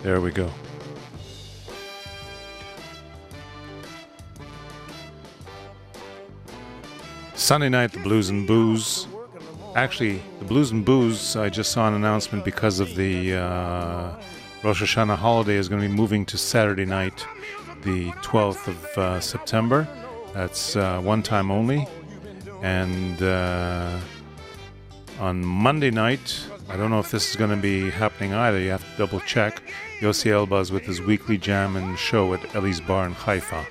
There 0.03 0.21
we 0.21 0.31
go. 0.31 0.49
Sunday 7.41 7.69
night, 7.69 7.91
the 7.91 7.99
Blues 7.99 8.29
and 8.29 8.47
Booze 8.47 9.07
Actually, 9.75 10.21
the 10.39 10.45
Blues 10.45 10.71
and 10.71 10.83
Booze, 10.83 11.37
I 11.37 11.47
just 11.47 11.71
saw 11.71 11.87
an 11.87 11.93
announcement 11.93 12.43
because 12.43 12.81
of 12.81 12.93
the 12.95 13.35
uh, 13.35 14.11
Rosh 14.63 14.83
Hashanah 14.83 15.15
holiday 15.15 15.55
is 15.55 15.69
going 15.69 15.81
to 15.81 15.87
be 15.87 15.93
moving 15.93 16.25
to 16.25 16.37
Saturday 16.37 16.83
night, 16.83 17.25
the 17.83 18.11
12th 18.21 18.67
of 18.67 18.97
uh, 18.97 19.19
September. 19.21 19.87
That's 20.33 20.75
uh, 20.75 20.99
one 20.99 21.23
time 21.23 21.51
only. 21.51 21.87
And 22.61 23.23
uh, 23.23 23.97
on 25.19 25.41
Monday 25.43 25.89
night, 25.89 26.45
I 26.67 26.75
don't 26.75 26.91
know 26.91 26.99
if 26.99 27.11
this 27.11 27.29
is 27.29 27.37
going 27.37 27.51
to 27.51 27.55
be 27.55 27.89
happening 27.89 28.33
either. 28.33 28.59
You 28.59 28.71
have 28.71 28.83
to 28.83 28.97
double 28.97 29.21
check. 29.21 29.63
Yossi 30.01 30.31
Elbaz 30.31 30.69
with 30.69 30.83
his 30.83 31.01
weekly 31.01 31.37
jam 31.37 31.77
and 31.77 31.97
show 31.97 32.33
at 32.33 32.55
Ellie's 32.55 32.81
Bar 32.81 33.05
in 33.05 33.13
Haifa. 33.13 33.65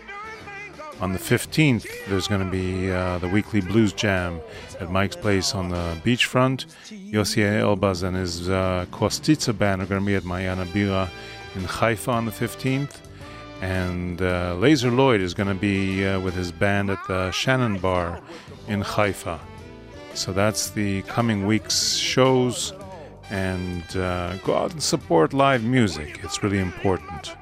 On 1.01 1.15
the 1.15 1.19
15th, 1.19 1.87
there's 2.09 2.29
going 2.29 2.45
to 2.45 2.51
be 2.51 2.91
uh, 2.91 3.17
the 3.19 3.29
weekly 3.29 3.63
blues 3.63 3.95
jam 3.95 4.39
at 4.81 4.91
Mike's 4.91 5.17
Place 5.17 5.55
on 5.55 5.71
the 5.71 5.97
beachfront. 6.05 6.67
Yossi 7.11 7.43
Elbaz 7.43 8.03
and 8.03 8.15
his 8.15 8.51
uh, 8.51 8.85
Kostitsa 8.91 9.57
band 9.57 9.81
are 9.81 9.87
going 9.87 10.03
to 10.03 10.07
be 10.07 10.15
at 10.15 10.25
Mayana 10.25 10.67
Bira 10.67 11.09
in 11.55 11.63
Haifa 11.63 12.11
on 12.11 12.27
the 12.27 12.31
15th. 12.31 12.99
And 13.63 14.21
uh, 14.21 14.57
Lazer 14.57 14.95
Lloyd 14.95 15.23
is 15.23 15.33
going 15.33 15.49
to 15.49 15.55
be 15.55 16.05
uh, 16.05 16.21
with 16.21 16.35
his 16.35 16.53
band 16.53 16.91
at 16.91 16.99
the 17.09 17.31
Shannon 17.31 17.79
Bar 17.79 18.21
in 18.69 18.83
Haifa. 18.83 19.41
So 20.13 20.35
that's 20.35 20.69
the 20.69 21.01
coming 21.03 21.47
week's 21.47 21.95
shows. 21.95 22.75
And 23.31 23.85
uh, 23.97 24.37
go 24.39 24.55
out 24.55 24.73
and 24.73 24.83
support 24.83 25.33
live 25.33 25.65
music, 25.65 26.21
it's 26.23 26.43
really 26.43 26.59
important. 26.59 27.35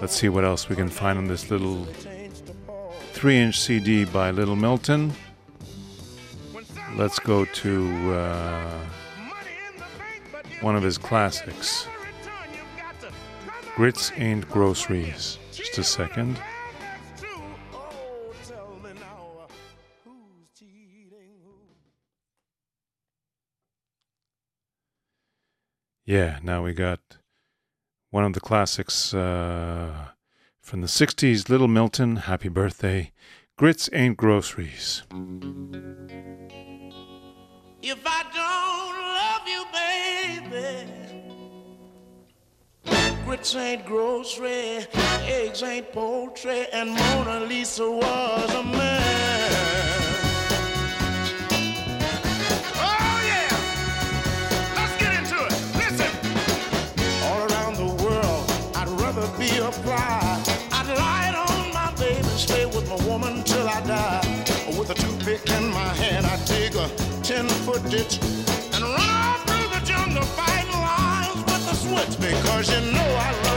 Let's 0.00 0.16
see 0.16 0.30
what 0.30 0.44
else 0.44 0.68
we 0.68 0.76
can 0.76 0.88
find 0.88 1.18
on 1.18 1.26
this 1.26 1.50
little 1.50 1.84
3 3.12 3.36
inch 3.36 3.60
CD 3.60 4.06
by 4.06 4.30
Little 4.30 4.56
Milton. 4.56 5.12
Let's 6.96 7.18
go 7.18 7.44
to 7.44 8.12
uh, 8.14 8.80
one 10.62 10.74
of 10.74 10.82
his 10.82 10.96
classics 10.96 11.86
Grits 13.76 14.10
Ain't 14.16 14.48
Groceries. 14.48 15.38
Just 15.52 15.78
a 15.78 15.84
second. 15.84 16.40
Yeah, 26.04 26.38
now 26.42 26.64
we 26.64 26.72
got 26.72 27.19
one 28.10 28.24
of 28.24 28.32
the 28.32 28.40
classics 28.40 29.14
uh, 29.14 30.08
from 30.60 30.80
the 30.80 30.86
60s 30.86 31.48
Little 31.48 31.68
Milton, 31.68 32.16
Happy 32.16 32.48
Birthday. 32.48 33.12
Grits 33.56 33.88
Ain't 33.92 34.16
Groceries. 34.16 35.02
If 37.82 38.00
I 38.04 38.22
don't 38.34 38.96
love 39.16 39.46
you, 39.46 39.64
baby, 40.44 40.88
grits 43.24 43.54
ain't 43.54 43.86
grocery, 43.86 44.86
eggs 45.24 45.62
ain't 45.62 45.92
poultry, 45.92 46.66
and 46.72 46.90
Mona 46.90 47.40
Lisa 47.46 47.90
was 47.90 48.54
a 48.54 48.62
man. 48.62 48.99
10 67.30 67.46
foot 67.64 67.80
ditch 67.88 68.18
and 68.74 68.82
run 68.82 69.08
off 69.08 69.46
through 69.46 69.68
the 69.78 69.86
jungle 69.86 70.20
fighting 70.34 70.72
lions 70.72 71.36
with 71.44 71.64
the 71.64 71.74
switch 71.76 72.18
because 72.18 72.68
you 72.74 72.92
know 72.92 72.98
I 72.98 73.30
love 73.44 73.49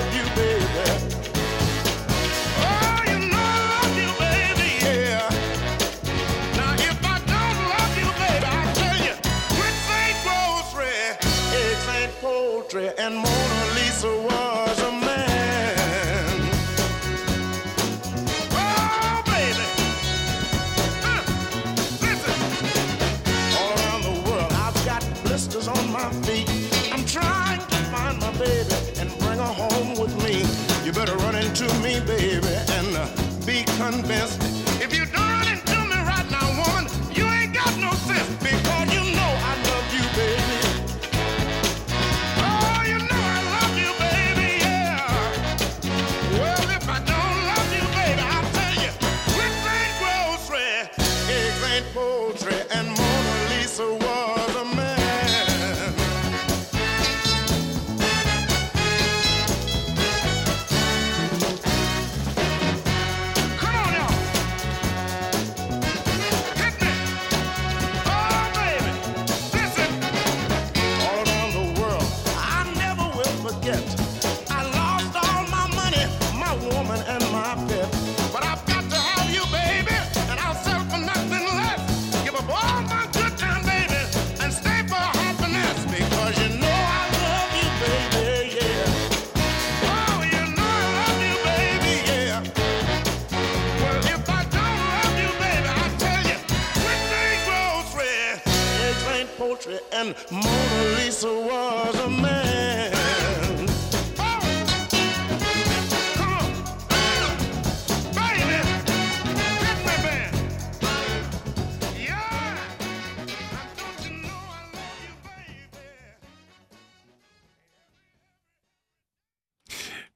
be 33.92 34.43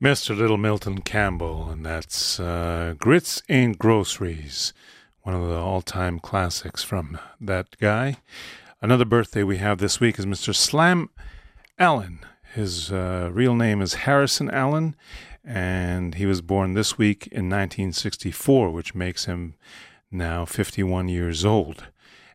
Mr. 0.07 0.37
Little 0.37 0.55
Milton 0.55 1.01
Campbell, 1.01 1.69
and 1.69 1.85
that's 1.85 2.39
uh, 2.39 2.93
Grits 2.97 3.43
Ain't 3.49 3.77
Groceries, 3.77 4.71
one 5.23 5.35
of 5.35 5.49
the 5.49 5.57
all 5.57 5.81
time 5.81 6.17
classics 6.21 6.81
from 6.81 7.19
that 7.41 7.75
guy. 7.77 8.15
Another 8.81 9.03
birthday 9.03 9.43
we 9.43 9.57
have 9.57 9.79
this 9.79 9.99
week 9.99 10.17
is 10.17 10.25
Mr. 10.25 10.55
Slam 10.55 11.09
Allen. 11.77 12.19
His 12.53 12.89
uh, 12.89 13.31
real 13.33 13.53
name 13.53 13.81
is 13.81 13.95
Harrison 14.05 14.49
Allen, 14.49 14.95
and 15.43 16.15
he 16.15 16.25
was 16.25 16.39
born 16.39 16.71
this 16.71 16.97
week 16.97 17.27
in 17.27 17.49
1964, 17.49 18.71
which 18.71 18.95
makes 18.95 19.25
him 19.25 19.55
now 20.09 20.45
51 20.45 21.09
years 21.09 21.43
old. 21.43 21.87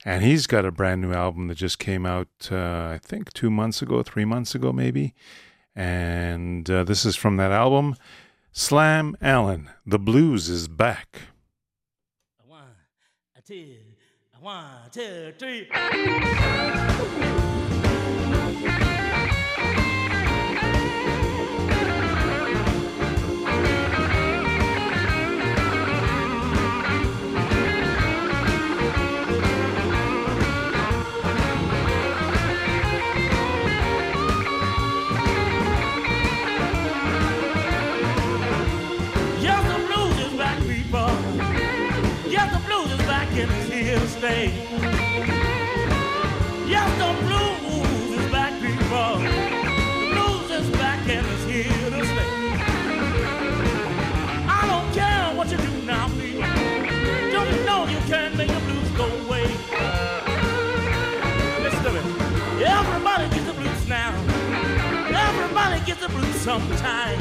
And 0.05 0.23
he's 0.23 0.47
got 0.47 0.67
a 0.67 0.71
brand 0.71 1.01
new 1.01 1.15
album 1.15 1.49
that 1.49 1.55
just 1.55 1.79
came 1.79 2.05
out, 2.05 2.29
uh, 2.51 2.91
I 2.93 3.01
think, 3.03 3.33
two 3.33 3.51
months 3.51 3.81
ago, 3.81 4.03
three 4.03 4.27
months 4.27 4.55
ago, 4.55 4.75
maybe. 4.75 5.15
And 5.75 6.69
uh, 6.71 6.85
this 6.85 7.05
is 7.05 7.17
from 7.17 7.37
that 7.39 7.51
album, 7.51 7.97
Slam 8.53 9.17
Allen. 9.21 9.71
The 9.87 9.99
blues 9.99 10.49
is 10.49 10.69
back. 10.69 11.23
One, 12.47 12.61
two, 13.47 13.77
one, 14.41 14.91
two, 14.91 15.33
three. 15.39 15.69
Here. 44.23 44.51
Yes, 46.69 46.89
the 46.99 47.11
blues 47.27 48.19
is 48.19 48.31
back, 48.31 48.53
people. 48.61 49.19
The 49.19 50.07
blues 50.15 50.51
is 50.51 50.71
back 50.79 51.09
and 51.09 51.27
it's 51.27 51.45
here 51.45 51.91
to 51.91 52.07
stay. 52.07 52.31
I 54.47 54.63
don't 54.71 54.95
care 54.95 55.37
what 55.37 55.51
you 55.51 55.57
do 55.57 55.83
now, 55.85 56.07
people. 56.09 56.43
Don't 57.33 57.49
you 57.51 57.65
know 57.65 57.87
you 57.89 57.99
can't 58.07 58.37
make 58.37 58.49
the 58.49 58.61
blues 58.61 58.91
go 58.91 59.07
away? 59.27 59.47
Listen 61.63 61.83
to 61.83 61.91
me. 61.91 62.01
Everybody 62.65 63.29
gets 63.35 63.47
the 63.47 63.55
blues 63.55 63.89
now. 63.89 64.15
Everybody 65.29 65.85
gets 65.85 66.01
the 66.01 66.09
blues 66.09 66.37
sometime. 66.37 67.19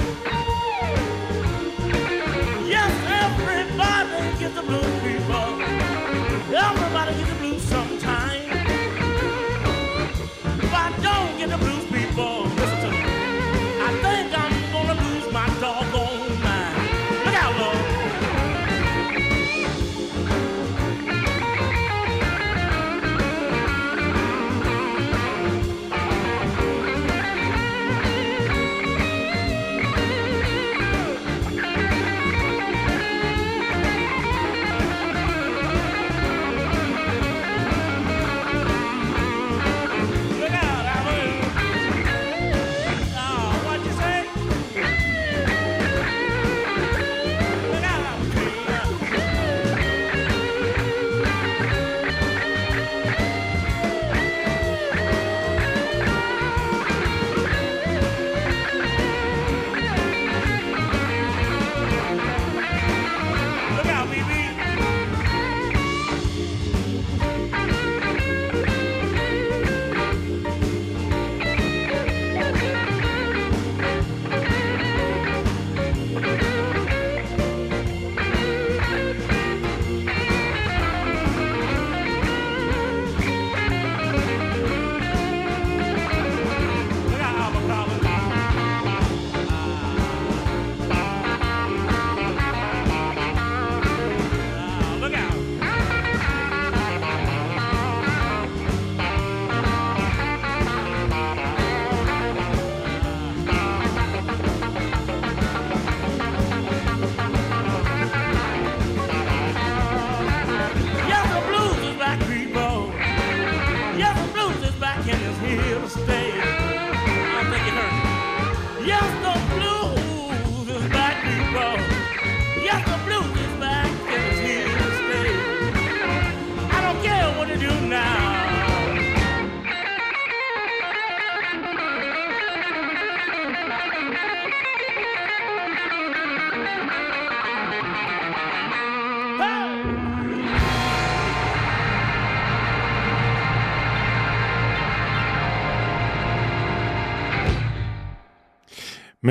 Yes, 2.67 2.91
everybody 3.23 4.39
gets 4.39 4.53
the 4.55 4.61
blues, 4.61 5.10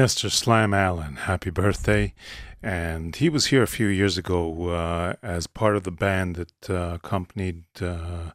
Mr. 0.00 0.30
Slam 0.30 0.72
Allen, 0.72 1.16
happy 1.16 1.50
birthday. 1.50 2.14
And 2.62 3.14
he 3.14 3.28
was 3.28 3.48
here 3.48 3.62
a 3.62 3.66
few 3.66 3.88
years 3.88 4.16
ago 4.16 4.70
uh, 4.70 5.12
as 5.22 5.46
part 5.46 5.76
of 5.76 5.82
the 5.82 5.90
band 5.90 6.36
that 6.36 6.70
uh, 6.70 6.94
accompanied 6.94 7.64
uh, 7.82 8.30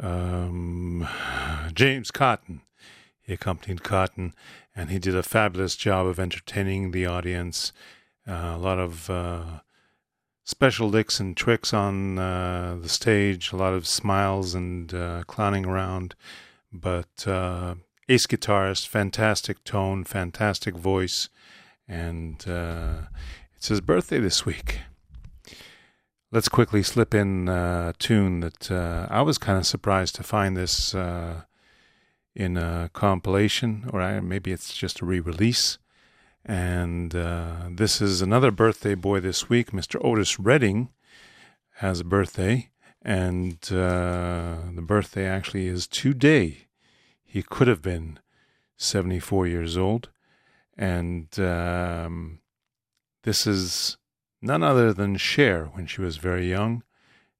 um, 0.00 1.04
James 1.74 2.12
Cotton. 2.12 2.60
He 3.20 3.32
accompanied 3.32 3.82
Cotton, 3.82 4.34
and 4.76 4.88
he 4.88 5.00
did 5.00 5.16
a 5.16 5.24
fabulous 5.24 5.74
job 5.74 6.06
of 6.06 6.20
entertaining 6.20 6.92
the 6.92 7.06
audience. 7.06 7.72
Uh, 8.24 8.52
a 8.54 8.58
lot 8.58 8.78
of 8.78 9.10
uh, 9.10 9.62
special 10.44 10.88
licks 10.88 11.18
and 11.18 11.36
tricks 11.36 11.74
on 11.74 12.20
uh, 12.20 12.78
the 12.80 12.88
stage, 12.88 13.50
a 13.50 13.56
lot 13.56 13.74
of 13.74 13.84
smiles 13.84 14.54
and 14.54 14.94
clowning 15.26 15.66
around. 15.66 16.14
But 16.72 17.26
ace 18.08 18.26
guitarist, 18.26 18.86
fantastic 18.86 19.62
tone, 19.64 20.04
fantastic 20.04 20.74
voice, 20.74 21.28
and 21.86 22.48
uh, 22.48 23.02
it's 23.54 23.68
his 23.68 23.80
birthday 23.80 24.18
this 24.18 24.46
week. 24.46 24.80
Let's 26.30 26.48
quickly 26.48 26.82
slip 26.82 27.14
in 27.14 27.48
uh, 27.48 27.92
a 27.94 27.98
tune 27.98 28.40
that 28.40 28.70
uh, 28.70 29.06
I 29.10 29.22
was 29.22 29.38
kind 29.38 29.58
of 29.58 29.66
surprised 29.66 30.14
to 30.16 30.22
find 30.22 30.56
this 30.56 30.94
uh, 30.94 31.42
in 32.34 32.56
a 32.56 32.90
compilation, 32.92 33.88
or 33.92 34.20
maybe 34.20 34.52
it's 34.52 34.74
just 34.74 35.00
a 35.00 35.06
re 35.06 35.20
release. 35.20 35.78
And 36.44 37.14
uh, 37.14 37.68
this 37.70 38.00
is 38.00 38.22
another 38.22 38.50
birthday 38.50 38.94
boy 38.94 39.20
this 39.20 39.48
week. 39.50 39.72
Mr. 39.72 40.02
Otis 40.02 40.38
Redding 40.38 40.88
has 41.76 42.00
a 42.00 42.04
birthday, 42.04 42.70
and 43.02 43.56
uh, 43.70 44.56
the 44.74 44.84
birthday 44.84 45.26
actually 45.26 45.66
is 45.66 45.86
today. 45.86 46.67
He 47.30 47.42
could 47.42 47.68
have 47.68 47.82
been 47.82 48.18
74 48.78 49.46
years 49.46 49.76
old. 49.76 50.08
And 50.76 51.38
um, 51.38 52.40
this 53.22 53.46
is 53.46 53.98
none 54.40 54.62
other 54.62 54.94
than 54.94 55.18
Cher 55.18 55.66
when 55.66 55.86
she 55.86 56.00
was 56.00 56.16
very 56.16 56.48
young, 56.48 56.82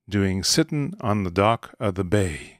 doing 0.06 0.42
Sittin' 0.42 0.94
on 1.00 1.24
the 1.24 1.30
Dock 1.30 1.74
of 1.80 1.94
the 1.94 2.04
Bay. 2.04 2.58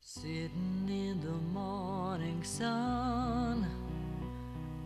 Sitting 0.00 0.86
in 0.88 1.20
the 1.20 1.38
morning 1.52 2.42
sun, 2.42 3.66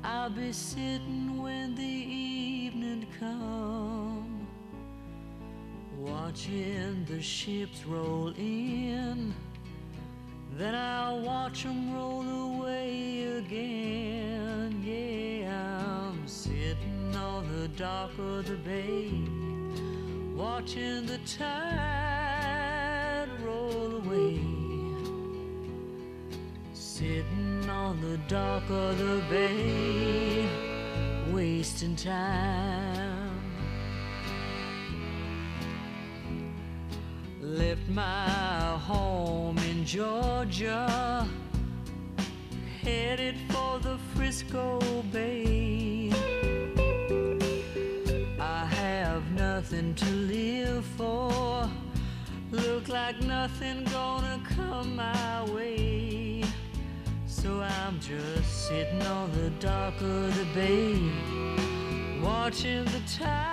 I'll 0.02 0.30
be 0.30 0.52
sitting 0.52 1.40
when 1.40 1.76
the 1.76 1.82
evening 1.82 3.06
come, 3.20 4.48
watching 5.96 7.04
the 7.04 7.22
ships 7.22 7.84
roll 7.86 8.32
in. 8.36 9.07
Watch 11.48 11.64
'em 11.64 11.94
roll 11.94 12.28
away 12.28 13.22
again. 13.38 14.82
Yeah, 14.84 16.10
I'm 16.10 16.28
sitting 16.28 17.16
on 17.16 17.48
the 17.56 17.68
dock 17.68 18.10
of 18.18 18.46
the 18.46 18.56
bay, 18.56 19.22
watching 20.36 21.06
the 21.06 21.16
tide 21.38 23.30
roll 23.42 23.96
away. 23.96 24.42
Sitting 26.74 27.66
on 27.70 27.98
the 28.02 28.18
dock 28.28 28.68
of 28.68 28.98
the 28.98 29.22
bay, 29.30 30.46
wasting 31.32 31.96
time. 31.96 33.16
Left 37.40 37.88
my 37.88 38.76
home 38.90 39.56
in 39.70 39.84
Georgia, 39.84 41.17
headed 42.88 43.36
for 43.50 43.78
the 43.80 43.98
Frisco 44.14 44.80
Bay. 45.12 46.10
I 48.40 48.64
have 48.64 49.24
nothing 49.32 49.94
to 49.94 50.10
live 50.34 50.84
for, 50.96 51.68
Look 52.50 52.88
like 52.88 53.20
nothing 53.20 53.84
gonna 53.92 54.40
come 54.56 54.96
my 54.96 55.44
way. 55.50 56.42
So 57.26 57.60
I'm 57.60 58.00
just 58.00 58.68
sitting 58.68 59.02
on 59.02 59.30
the 59.32 59.50
dock 59.66 60.00
of 60.00 60.34
the 60.38 60.46
bay, 60.54 60.98
watching 62.22 62.84
the 62.86 63.02
tide 63.18 63.47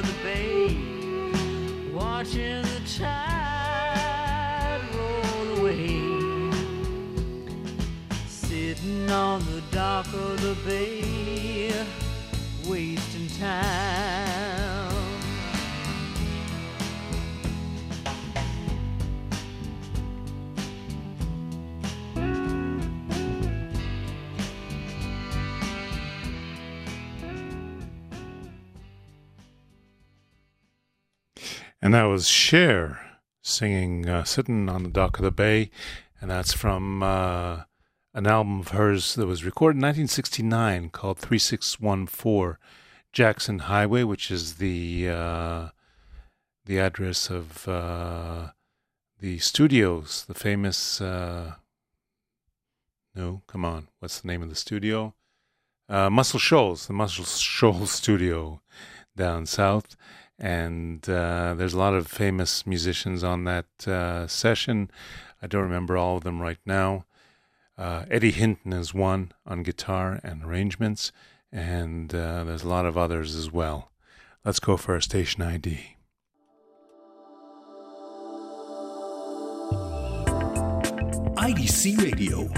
the 0.00 0.14
bay, 0.22 0.76
watching 1.92 2.62
the 2.62 2.80
tide 2.98 4.80
roll 4.94 5.58
away. 5.58 6.00
Sitting 8.26 9.10
on 9.10 9.40
the 9.46 9.62
dock 9.70 10.06
of 10.06 10.40
the 10.40 10.56
bay, 10.64 11.72
wasting 12.66 13.28
time. 13.38 14.41
And 31.92 31.98
that 31.98 32.04
was 32.04 32.26
Cher 32.26 33.02
singing 33.42 34.08
uh, 34.08 34.24
Sitting 34.24 34.70
on 34.70 34.82
the 34.82 34.88
Dock 34.88 35.18
of 35.18 35.24
the 35.24 35.30
Bay. 35.30 35.70
And 36.22 36.30
that's 36.30 36.54
from 36.54 37.02
uh, 37.02 37.64
an 38.14 38.26
album 38.26 38.60
of 38.60 38.68
hers 38.68 39.14
that 39.16 39.26
was 39.26 39.44
recorded 39.44 39.76
in 39.76 39.82
1969 39.82 40.88
called 40.88 41.18
3614 41.18 42.56
Jackson 43.12 43.58
Highway, 43.58 44.04
which 44.04 44.30
is 44.30 44.54
the, 44.54 45.10
uh, 45.10 45.68
the 46.64 46.78
address 46.78 47.28
of 47.28 47.68
uh, 47.68 48.52
the 49.20 49.38
studios, 49.40 50.24
the 50.26 50.32
famous. 50.32 50.98
Uh, 50.98 51.56
no, 53.14 53.42
come 53.46 53.66
on. 53.66 53.88
What's 53.98 54.18
the 54.18 54.28
name 54.28 54.40
of 54.40 54.48
the 54.48 54.54
studio? 54.54 55.12
Uh, 55.90 56.08
Muscle 56.08 56.40
Shoals, 56.40 56.86
the 56.86 56.94
Muscle 56.94 57.26
Shoals 57.26 57.90
studio 57.90 58.62
down 59.14 59.44
south 59.44 59.94
and 60.42 61.08
uh, 61.08 61.54
there's 61.54 61.72
a 61.72 61.78
lot 61.78 61.94
of 61.94 62.08
famous 62.08 62.66
musicians 62.66 63.22
on 63.22 63.44
that 63.44 63.86
uh, 63.86 64.26
session. 64.26 64.90
I 65.40 65.46
don't 65.46 65.62
remember 65.62 65.96
all 65.96 66.16
of 66.16 66.24
them 66.24 66.42
right 66.42 66.58
now. 66.66 67.06
Uh, 67.78 68.04
Eddie 68.10 68.32
Hinton 68.32 68.72
is 68.72 68.92
one 68.92 69.32
on 69.46 69.62
guitar 69.62 70.20
and 70.24 70.44
arrangements, 70.44 71.12
and 71.52 72.08
there's 72.10 72.64
a 72.64 72.68
lot 72.68 72.84
of 72.84 72.98
others 72.98 73.36
as 73.36 73.52
well. 73.52 73.92
Let's 74.44 74.58
go 74.58 74.76
for 74.76 74.96
a 74.96 75.02
station 75.02 75.42
ID. 75.42 75.96
IDC 81.36 82.02
Radio 82.02 82.48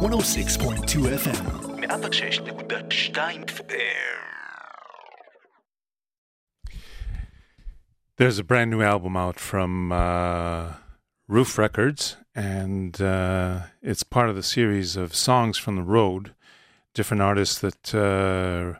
106.2 0.00 1.06
FM 1.18 1.60
There's 8.20 8.38
a 8.38 8.44
brand 8.44 8.70
new 8.70 8.82
album 8.82 9.16
out 9.16 9.40
from 9.40 9.90
uh, 9.90 10.74
Ruf 11.26 11.56
Records, 11.56 12.18
and 12.34 13.00
uh, 13.00 13.60
it's 13.80 14.02
part 14.02 14.28
of 14.28 14.36
the 14.36 14.42
series 14.42 14.94
of 14.94 15.14
songs 15.14 15.56
from 15.56 15.76
the 15.76 15.82
road, 15.82 16.34
different 16.92 17.22
artists 17.22 17.58
that 17.60 17.94
uh, 17.94 18.78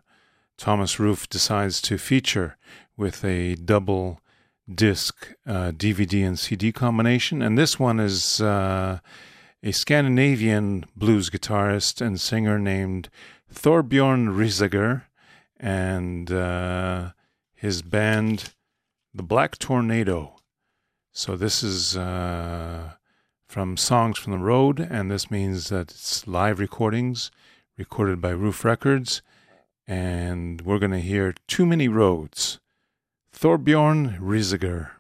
Thomas 0.59 1.01
Ruf 1.01 1.27
decides 1.27 1.81
to 1.81 1.97
feature 1.97 2.59
with 2.99 3.25
a 3.25 3.55
double 3.55 4.21
disc 4.71 5.33
uh, 5.47 5.71
DVD 5.71 6.27
and 6.27 6.39
CD 6.39 6.71
combination. 6.71 7.41
And 7.41 7.57
this 7.57 7.79
one 7.79 7.99
is 7.99 8.43
uh, 8.43 8.99
a 9.63 9.73
Scandinavian 9.73 10.85
blues 10.95 11.31
guitarist 11.31 12.03
and 12.03 12.21
singer 12.21 12.59
named 12.59 13.09
Thorbjorn 13.51 14.37
Risager 14.37 15.05
and 15.59 16.31
uh, 16.31 17.13
his 17.55 17.81
band 17.81 18.53
the 19.13 19.23
Black 19.23 19.59
Tornado. 19.59 20.37
So 21.13 21.37
this 21.37 21.63
is 21.63 21.97
uh, 21.97 22.93
from 23.49 23.77
Songs 23.77 24.19
from 24.19 24.33
the 24.33 24.39
Road, 24.39 24.79
and 24.79 25.11
this 25.11 25.31
means 25.31 25.69
that 25.71 25.91
it's 25.91 26.27
live 26.27 26.61
recordings 26.61 27.31
recorded 27.77 28.21
by 28.21 28.31
Ruf 28.31 28.65
Records, 28.65 29.23
and 29.87 30.61
we're 30.61 30.79
going 30.79 30.93
to 30.93 31.01
hear 31.01 31.35
Too 31.49 31.67
Many 31.67 31.89
Roads. 31.89 32.61
Thorbjorn 33.35 34.21
Risager. 34.21 34.91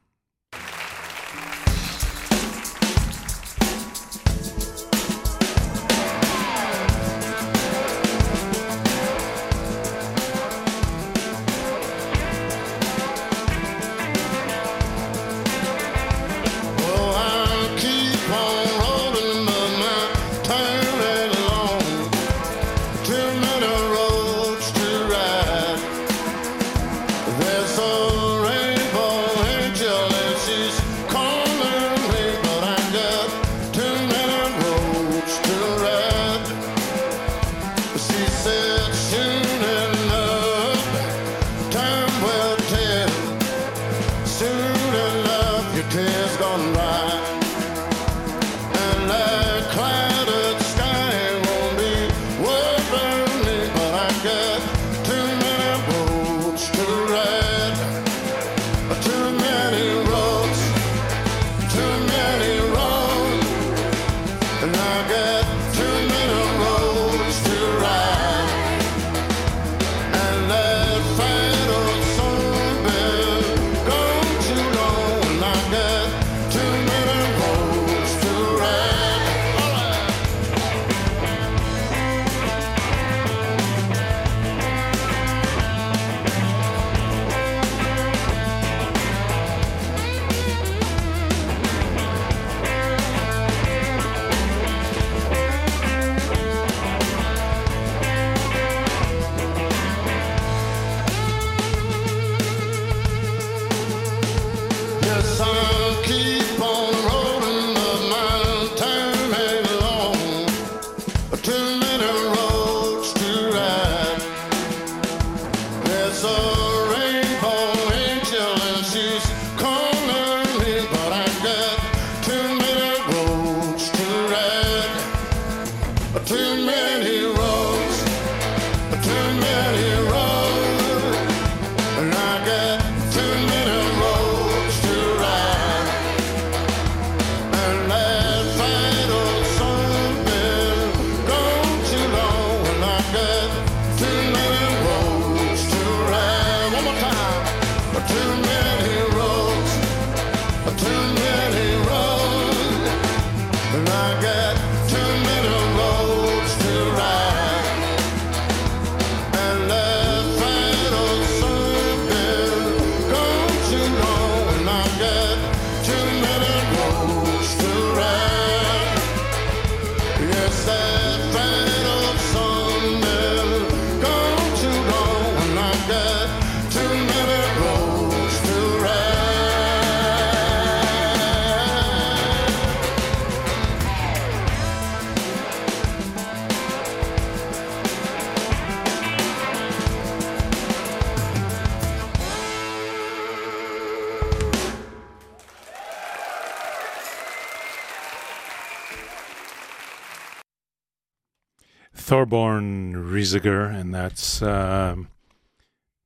Thorbjorn 202.01 202.94
Risager, 202.94 203.72
and 203.72 203.94
that's 203.94 204.40
um, 204.42 205.09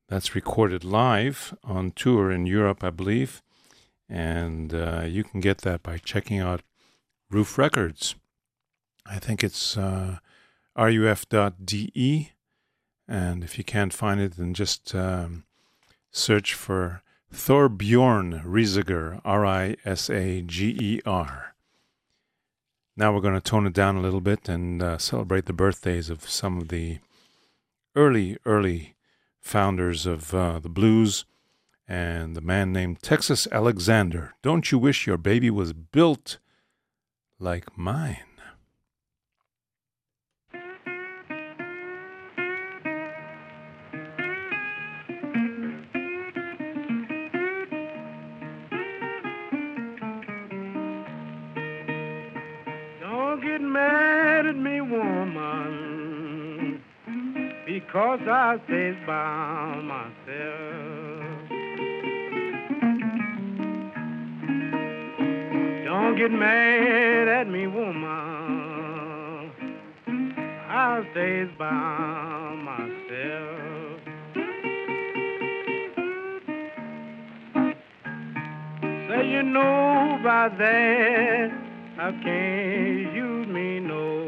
that's 0.08 0.34
recorded 0.34 0.84
live 0.84 1.56
on 1.62 1.92
tour 1.92 2.30
in 2.32 2.46
Europe, 2.46 2.82
I 2.82 2.90
believe, 2.90 3.42
and 4.08 4.74
uh, 4.74 5.04
you 5.06 5.24
can 5.24 5.40
get 5.40 5.58
that 5.58 5.82
by 5.82 5.98
checking 5.98 6.40
out 6.40 6.62
Ruf 7.30 7.56
Records. 7.56 8.16
I 9.06 9.18
think 9.18 9.44
it's 9.44 9.76
uh, 9.76 10.18
ruf.de, 10.76 12.32
and 13.08 13.44
if 13.44 13.56
you 13.56 13.64
can't 13.64 13.92
find 13.92 14.20
it, 14.20 14.36
then 14.36 14.52
just 14.52 14.94
um, 14.94 15.44
search 16.10 16.54
for 16.54 17.02
Thorbjorn 17.32 18.44
Risager, 18.44 19.20
R-I-S-A-G-E-R. 19.24 19.94
Now 22.96 23.12
we're 23.12 23.20
going 23.20 23.34
to 23.34 23.40
tone 23.40 23.66
it 23.66 23.72
down 23.72 23.96
a 23.96 24.00
little 24.00 24.20
bit 24.20 24.48
and 24.48 24.80
uh, 24.80 24.98
celebrate 24.98 25.46
the 25.46 25.52
birthdays 25.52 26.10
of 26.10 26.28
some 26.28 26.58
of 26.58 26.68
the 26.68 26.98
early, 27.96 28.36
early 28.46 28.94
founders 29.40 30.06
of 30.06 30.32
uh, 30.32 30.60
the 30.60 30.68
blues 30.68 31.24
and 31.88 32.36
the 32.36 32.40
man 32.40 32.72
named 32.72 33.02
Texas 33.02 33.48
Alexander. 33.50 34.34
Don't 34.42 34.70
you 34.70 34.78
wish 34.78 35.06
your 35.06 35.18
baby 35.18 35.50
was 35.50 35.72
built 35.72 36.38
like 37.40 37.76
mine? 37.76 38.33
Stays 58.66 58.96
by 59.06 59.80
myself. 59.82 61.48
Don't 65.86 66.14
get 66.16 66.30
mad 66.30 67.28
at 67.28 67.48
me, 67.48 67.66
woman. 67.66 68.04
I 70.68 71.06
stays 71.12 71.48
by 71.58 71.70
myself. 72.70 74.00
Say 79.08 79.22
you 79.30 79.42
know 79.42 80.20
by 80.22 80.50
that 80.58 81.50
I 81.98 82.10
can't 82.22 83.14
use 83.14 83.46
me 83.48 83.80
no 83.80 84.23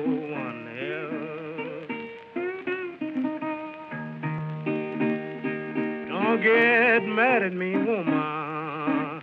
get 6.46 7.02
mad 7.08 7.42
at 7.42 7.52
me, 7.52 7.72
woman. 7.76 9.20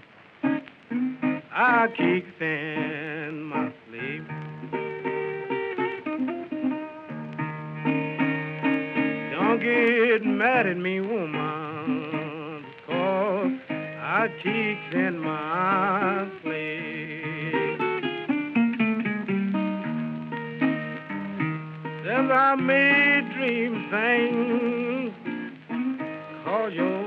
I 1.53 1.87
kick 1.95 2.25
in 2.41 3.43
my 3.43 3.71
sleep. 3.87 4.27
Don't 9.31 9.59
get 9.61 10.25
mad 10.25 10.67
at 10.67 10.77
me, 10.77 10.99
woman, 10.99 12.65
because 12.75 13.53
I 13.69 14.27
kick 14.43 14.93
in 14.93 15.19
my 15.19 16.27
sleep. 16.41 17.79
Says 22.03 22.29
I 22.31 22.55
made 22.55 23.31
dream 23.37 23.87
sing, 23.89 25.13
cause 26.43 26.73
your 26.73 27.02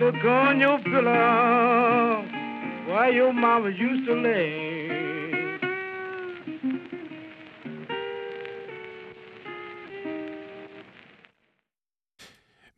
Look 0.00 0.24
on 0.24 0.60
your 0.60 0.78
pillow 0.78 2.24
where 2.86 3.12
your 3.12 3.32
mama 3.32 3.70
used 3.70 4.06
to 4.06 4.14
lay. 4.14 4.72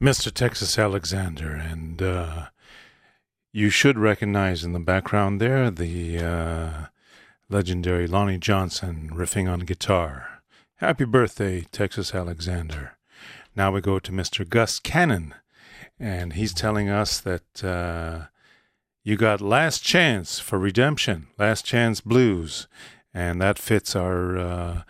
Mr. 0.02 0.32
Texas 0.32 0.78
Alexander, 0.78 1.54
and 1.54 2.02
uh, 2.02 2.46
you 3.52 3.70
should 3.70 3.98
recognize 3.98 4.64
in 4.64 4.72
the 4.72 4.80
background 4.80 5.40
there 5.40 5.70
the 5.70 6.18
uh, 6.18 6.86
legendary 7.48 8.06
Lonnie 8.06 8.38
Johnson 8.38 9.10
riffing 9.12 9.50
on 9.50 9.60
guitar. 9.60 10.42
Happy 10.76 11.04
birthday, 11.04 11.66
Texas 11.72 12.14
Alexander. 12.14 12.96
Now 13.54 13.70
we 13.70 13.80
go 13.80 13.98
to 13.98 14.12
Mr. 14.12 14.48
Gus 14.48 14.78
Cannon, 14.78 15.34
and 15.98 16.32
he's 16.32 16.54
telling 16.54 16.88
us 16.88 17.20
that 17.20 17.64
uh, 17.64 18.26
you 19.02 19.16
got 19.16 19.40
Last 19.40 19.84
Chance 19.84 20.40
for 20.40 20.58
Redemption, 20.58 21.28
Last 21.38 21.64
Chance 21.64 22.00
Blues, 22.00 22.66
and 23.12 23.40
that 23.40 23.58
fits 23.58 23.94
our 23.94 24.38
uh, 24.38 24.82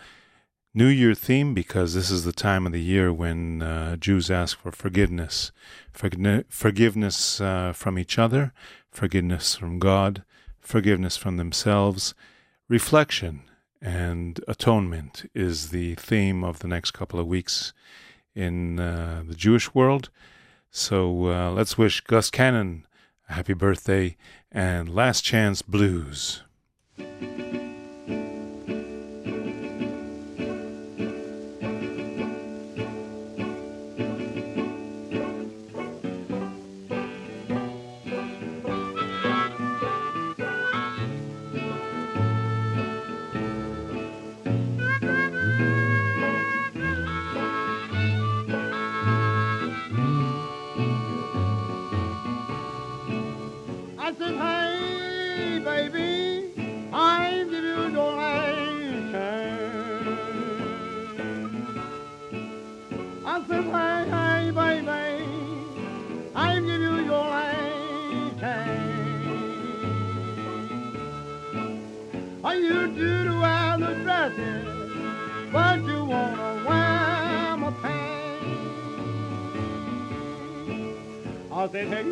New 0.73 0.89
Year 0.89 1.15
theme 1.15 1.55
because 1.55 1.95
this 1.95 2.11
is 2.11 2.25
the 2.25 2.33
time 2.33 2.67
of 2.67 2.73
the 2.73 2.81
year 2.81 3.13
when 3.13 3.63
uh, 3.63 3.97
Jews 3.97 4.31
ask 4.31 4.59
for 4.59 4.73
forgiveness, 4.73 5.53
forgiveness 5.93 7.41
uh, 7.41 7.73
from 7.73 7.99
each 7.99 8.19
other, 8.19 8.53
forgiveness 8.91 9.57
from 9.57 9.79
God, 9.79 10.23
forgiveness 10.61 11.17
from 11.17 11.37
themselves, 11.37 12.15
reflection 12.69 13.43
and 13.81 14.41
atonement 14.49 15.29
is 15.35 15.71
the 15.71 15.95
theme 15.97 16.43
of 16.43 16.61
the 16.61 16.69
next 16.69 16.93
couple 16.93 17.21
of 17.21 17.27
weeks 17.27 17.73
in 18.35 18.81
uh, 18.81 19.23
the 19.27 19.35
Jewish 19.35 19.75
world. 19.75 20.11
So 20.71 21.27
uh, 21.27 21.51
let's 21.51 21.77
wish 21.77 22.01
Gus 22.01 22.31
Cannon 22.31 22.87
a 23.29 23.35
happy 23.35 23.55
birthday 23.55 24.17
and 24.51 24.89
Last 24.89 25.23
Chance 25.23 25.63
Blues. 25.63 26.43
I 81.65 81.67
said, 81.69 81.89
hey. 81.89 82.05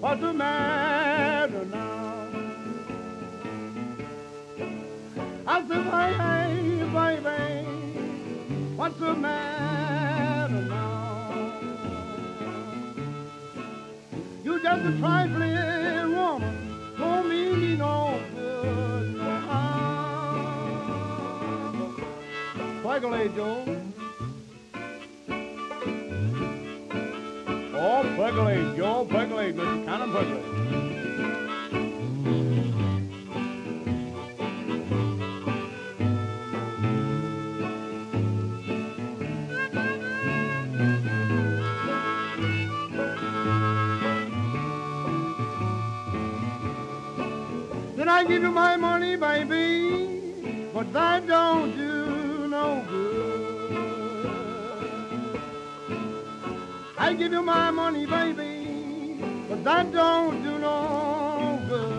What's 0.00 0.20
the 0.20 0.32
matter 0.32 1.64
now? 1.66 2.26
I 5.46 5.68
said, 5.68 5.84
hey, 5.84 6.82
baby, 6.92 7.64
what's 8.74 8.98
the 8.98 9.14
matter 9.14 10.62
now? 10.62 11.52
You 14.42 14.60
just 14.60 14.84
a 14.84 14.98
trifling 14.98 16.16
woman, 16.16 16.56
don't 16.98 17.28
mean 17.28 17.60
me 17.60 17.76
no 17.76 18.18
good, 18.34 19.14
no 19.14 19.30
harm. 19.46 20.82
Percolate, 22.82 23.81
Joe. 28.02 28.08
Oh, 28.08 28.16
percolate, 28.16 28.76
Joe, 28.76 29.06
percolate, 29.08 29.56
Mr. 29.56 30.12
Percolate. 30.12 30.42
Then 47.96 48.08
I 48.08 48.24
give 48.24 48.42
you 48.42 48.50
my 48.50 48.76
money, 48.76 49.16
baby, 49.16 50.68
but 50.74 50.92
that 50.92 51.26
don't 51.26 51.76
I 57.12 57.14
give 57.14 57.30
you 57.30 57.42
my 57.42 57.70
money, 57.70 58.06
baby, 58.06 59.18
but 59.46 59.62
that 59.64 59.92
don't 59.92 60.42
do 60.42 60.58
no 60.58 61.60
good. 61.68 61.92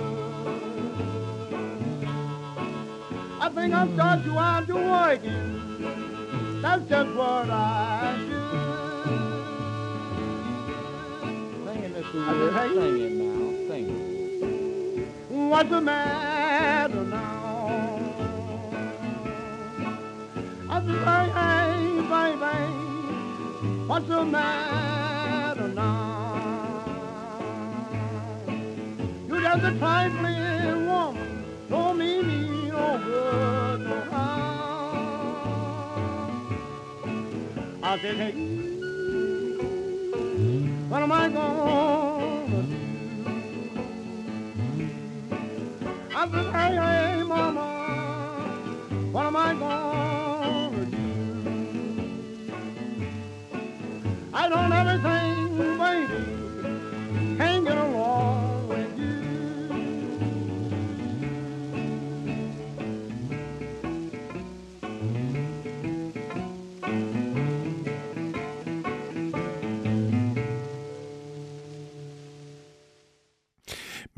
I 3.39 3.47
think 3.49 3.75
I'll 3.75 3.93
start 3.93 4.25
you 4.25 4.39
out 4.39 4.65
to 4.65 4.73
working. 4.73 6.61
That's 6.63 6.89
just 6.89 7.15
what 7.15 7.47
I 7.47 8.17
should. 8.25 9.03
Sing 11.67 11.83
it, 11.83 11.93
Mr. 11.93 12.17
I 12.17 12.57
hey. 12.57 12.73
Sing 12.73 12.97
it 12.99 13.13
now. 13.21 13.69
Sing 13.69 13.85
it. 14.97 15.07
What's 15.29 15.69
the 15.69 15.79
matter 15.79 17.03
now? 17.03 17.69
I 20.69 20.81
hey, 20.81 21.29
hey, 21.37 22.01
baby, 22.09 22.65
what's 23.85 24.07
the 24.07 24.25
matter 24.25 24.92
Just 29.53 29.65
a 29.65 29.71
trifling 29.77 30.87
woman, 30.87 31.45
don't 31.69 31.99
mean 31.99 32.25
me 32.27 32.71
no 32.71 32.97
good, 33.05 33.81
no 33.81 34.01
harm. 34.09 35.53
I 37.83 37.99
said, 37.99 38.15
hey, 38.17 38.31
what 40.89 41.03
am 41.03 41.11
I 41.11 41.29
gonna 41.29 42.63
do? 42.63 42.75
I 46.15 46.27
said, 46.31 46.45
hey, 46.55 46.75
hey, 46.75 47.23
mama, 47.23 47.67
what 49.11 49.25
am 49.27 49.35
I 49.35 49.53
gonna 49.53 50.85
do? 50.85 50.97
I 54.33 54.49
don't 54.49 54.71
have 54.71 54.87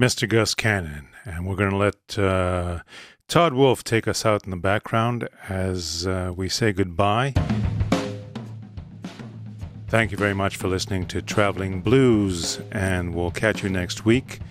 Mr. 0.06 0.30
Gus 0.30 0.54
Cannon, 0.54 1.08
and 1.26 1.48
we're 1.48 1.56
going 1.56 1.72
to 1.72 1.78
let 1.78 2.20
uh, 2.20 2.82
Todd 3.28 3.54
Wolfe 3.56 3.84
take 3.84 4.08
us 4.08 4.24
out 4.24 4.44
in 4.44 4.52
the 4.52 4.56
background 4.56 5.28
as 5.50 6.06
uh, 6.06 6.32
we 6.38 6.48
say 6.48 6.72
goodbye. 6.72 7.34
Thank 9.88 10.12
you 10.12 10.18
very 10.18 10.36
much 10.36 10.58
for 10.58 10.68
listening 10.68 11.08
to 11.08 11.24
Traveling 11.24 11.82
Blues, 11.82 12.62
and 12.72 13.16
we'll 13.16 13.32
catch 13.32 13.64
you 13.64 13.70
next 13.70 14.06
week. 14.06 14.42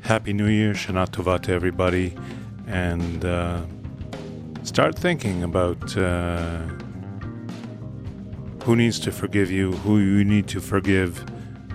Happy 0.00 0.32
New 0.32 0.48
Year, 0.48 0.72
Shana 0.72 1.08
Tova 1.08 1.40
to 1.42 1.52
everybody, 1.52 2.16
and 2.66 3.24
uh, 3.24 3.62
start 4.64 4.98
thinking 4.98 5.44
about 5.44 5.96
uh, 5.96 6.62
who 8.64 8.74
needs 8.74 8.98
to 8.98 9.12
forgive 9.12 9.48
you, 9.48 9.74
who 9.74 9.98
you 10.00 10.24
need 10.24 10.48
to 10.48 10.60
forgive, 10.60 11.24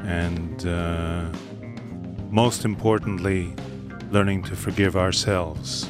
and 0.03 0.67
uh, 0.67 1.30
most 2.34 2.66
importantly, 2.66 3.54
learning 4.10 4.42
to 4.42 4.56
forgive 4.56 4.98
ourselves. 4.98 5.88